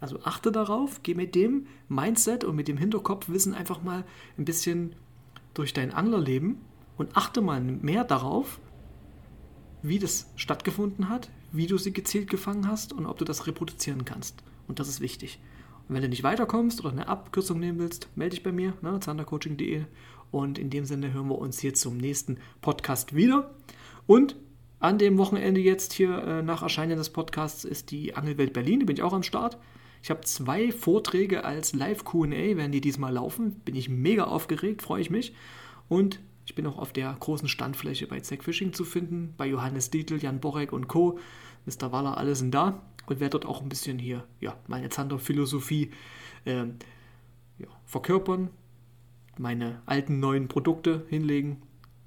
Also 0.00 0.20
achte 0.24 0.52
darauf, 0.52 1.02
geh 1.02 1.14
mit 1.14 1.34
dem 1.34 1.66
Mindset 1.88 2.44
und 2.44 2.56
mit 2.56 2.68
dem 2.68 2.76
Hinterkopfwissen 2.76 3.54
einfach 3.54 3.82
mal 3.82 4.04
ein 4.38 4.44
bisschen 4.44 4.94
durch 5.58 5.72
dein 5.72 5.92
Anglerleben 5.92 6.58
und 6.96 7.16
achte 7.16 7.40
mal 7.40 7.60
mehr 7.60 8.04
darauf, 8.04 8.60
wie 9.82 9.98
das 9.98 10.30
stattgefunden 10.36 11.08
hat, 11.08 11.30
wie 11.52 11.66
du 11.66 11.78
sie 11.78 11.92
gezielt 11.92 12.28
gefangen 12.30 12.68
hast 12.68 12.92
und 12.92 13.06
ob 13.06 13.18
du 13.18 13.24
das 13.24 13.46
reproduzieren 13.46 14.04
kannst. 14.04 14.42
Und 14.66 14.80
das 14.80 14.88
ist 14.88 15.00
wichtig. 15.00 15.40
Und 15.88 15.94
wenn 15.94 16.02
du 16.02 16.08
nicht 16.08 16.24
weiterkommst 16.24 16.80
oder 16.80 16.90
eine 16.90 17.08
Abkürzung 17.08 17.60
nehmen 17.60 17.78
willst, 17.78 18.08
melde 18.16 18.34
dich 18.34 18.42
bei 18.42 18.52
mir, 18.52 18.74
ne, 18.82 18.98
zandercoaching.de 18.98 19.84
und 20.30 20.58
in 20.58 20.70
dem 20.70 20.84
Sinne 20.84 21.12
hören 21.12 21.28
wir 21.28 21.38
uns 21.38 21.60
hier 21.60 21.74
zum 21.74 21.96
nächsten 21.96 22.38
Podcast 22.60 23.14
wieder. 23.14 23.54
Und 24.06 24.36
an 24.80 24.98
dem 24.98 25.18
Wochenende 25.18 25.60
jetzt 25.60 25.92
hier 25.92 26.18
äh, 26.18 26.42
nach 26.42 26.62
Erscheinen 26.62 26.98
des 26.98 27.10
Podcasts 27.10 27.64
ist 27.64 27.90
die 27.90 28.14
Angelwelt 28.14 28.52
Berlin. 28.52 28.80
Da 28.80 28.86
bin 28.86 28.96
ich 28.96 29.02
auch 29.02 29.12
am 29.12 29.22
Start. 29.22 29.58
Ich 30.06 30.10
habe 30.10 30.20
zwei 30.20 30.70
Vorträge 30.70 31.44
als 31.44 31.72
Live-QA, 31.72 32.56
werden 32.56 32.70
die 32.70 32.80
diesmal 32.80 33.14
laufen. 33.14 33.56
Bin 33.64 33.74
ich 33.74 33.88
mega 33.88 34.22
aufgeregt, 34.22 34.80
freue 34.82 35.00
ich 35.00 35.10
mich. 35.10 35.34
Und 35.88 36.20
ich 36.44 36.54
bin 36.54 36.64
auch 36.68 36.78
auf 36.78 36.92
der 36.92 37.12
großen 37.18 37.48
Standfläche 37.48 38.06
bei 38.06 38.20
Zack 38.20 38.44
Fishing 38.44 38.72
zu 38.72 38.84
finden, 38.84 39.34
bei 39.36 39.48
Johannes 39.48 39.90
Dietl, 39.90 40.22
Jan 40.22 40.38
Borek 40.38 40.72
und 40.72 40.86
Co. 40.86 41.18
Mr. 41.64 41.90
Waller, 41.90 42.18
alle 42.18 42.36
sind 42.36 42.54
da 42.54 42.82
und 43.06 43.18
werde 43.18 43.30
dort 43.30 43.46
auch 43.46 43.62
ein 43.62 43.68
bisschen 43.68 43.98
hier 43.98 44.24
ja, 44.38 44.56
meine 44.68 44.90
Zander-Philosophie 44.90 45.90
äh, 46.44 46.66
ja, 47.58 47.66
verkörpern, 47.84 48.50
meine 49.38 49.82
alten 49.86 50.20
neuen 50.20 50.46
Produkte 50.46 51.04
hinlegen, 51.08 51.62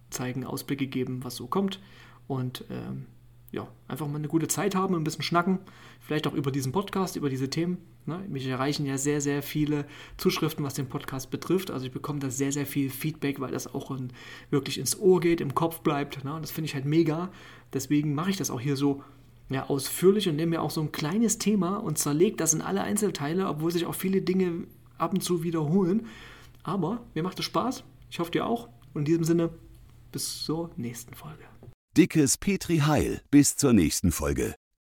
zeigen, 0.10 0.46
Ausblicke 0.46 0.88
geben, 0.88 1.26
was 1.26 1.36
so 1.36 1.48
kommt. 1.48 1.82
Und 2.30 2.64
ähm, 2.70 3.08
ja, 3.52 3.68
einfach 3.88 4.08
mal 4.08 4.18
eine 4.18 4.28
gute 4.28 4.48
Zeit 4.48 4.76
haben, 4.76 4.96
ein 4.96 5.04
bisschen 5.04 5.24
schnacken. 5.24 5.60
Vielleicht 6.00 6.28
auch 6.28 6.34
über 6.34 6.52
diesen 6.52 6.72
Podcast, 6.72 7.16
über 7.16 7.30
diese 7.30 7.50
Themen. 7.50 7.78
Ne? 8.06 8.24
Mich 8.28 8.46
erreichen 8.46 8.86
ja 8.86 8.98
sehr, 8.98 9.22
sehr 9.22 9.42
viele 9.42 9.86
Zuschriften, 10.18 10.64
was 10.64 10.76
den 10.76 10.88
Podcast 10.88 11.32
betrifft. 11.32 11.72
Also 11.72 11.88
ich 11.88 11.92
bekomme 11.92 12.20
da 12.20 12.30
sehr, 12.30 12.52
sehr 12.52 12.66
viel 12.66 12.90
Feedback, 12.90 13.40
weil 13.40 13.52
das 13.52 13.74
auch 13.74 13.90
in, 13.92 14.12
wirklich 14.52 14.78
ins 14.78 15.00
Ohr 15.00 15.20
geht, 15.20 15.42
im 15.42 15.56
Kopf 15.56 15.80
bleibt. 15.80 16.24
Ne? 16.24 16.34
Und 16.34 16.44
das 16.44 16.52
finde 16.52 16.68
ich 16.68 16.76
halt 16.76 16.86
mega. 16.86 17.32
Deswegen 17.74 18.14
mache 18.14 18.30
ich 18.30 18.38
das 18.38 18.52
auch 18.52 18.60
hier 18.60 18.76
so 18.76 19.04
ja, 19.50 19.68
ausführlich 19.68 20.30
und 20.30 20.36
nehme 20.36 20.52
mir 20.52 20.62
auch 20.62 20.72
so 20.72 20.82
ein 20.82 20.92
kleines 20.92 21.40
Thema 21.40 21.78
und 21.78 21.98
zerlege 21.98 22.38
das 22.38 22.54
in 22.54 22.62
alle 22.62 22.84
Einzelteile, 22.84 23.48
obwohl 23.48 23.72
sich 23.72 23.88
auch 23.88 23.96
viele 23.96 24.22
Dinge 24.22 24.68
ab 25.00 25.14
und 25.14 25.22
zu 25.22 25.44
wiederholen. 25.44 26.06
Aber 26.62 27.04
mir 27.16 27.24
macht 27.24 27.40
es 27.40 27.46
Spaß. 27.46 27.84
Ich 28.12 28.20
hoffe 28.20 28.32
dir 28.32 28.46
auch. 28.46 28.70
Und 28.94 29.02
in 29.02 29.06
diesem 29.06 29.24
Sinne, 29.24 29.50
bis 30.12 30.44
zur 30.44 30.70
nächsten 30.78 31.16
Folge. 31.16 31.49
Dickes 32.00 32.38
Petri 32.38 32.78
Heil. 32.78 33.20
Bis 33.30 33.58
zur 33.58 33.74
nächsten 33.74 34.14
Folge. 34.14 34.56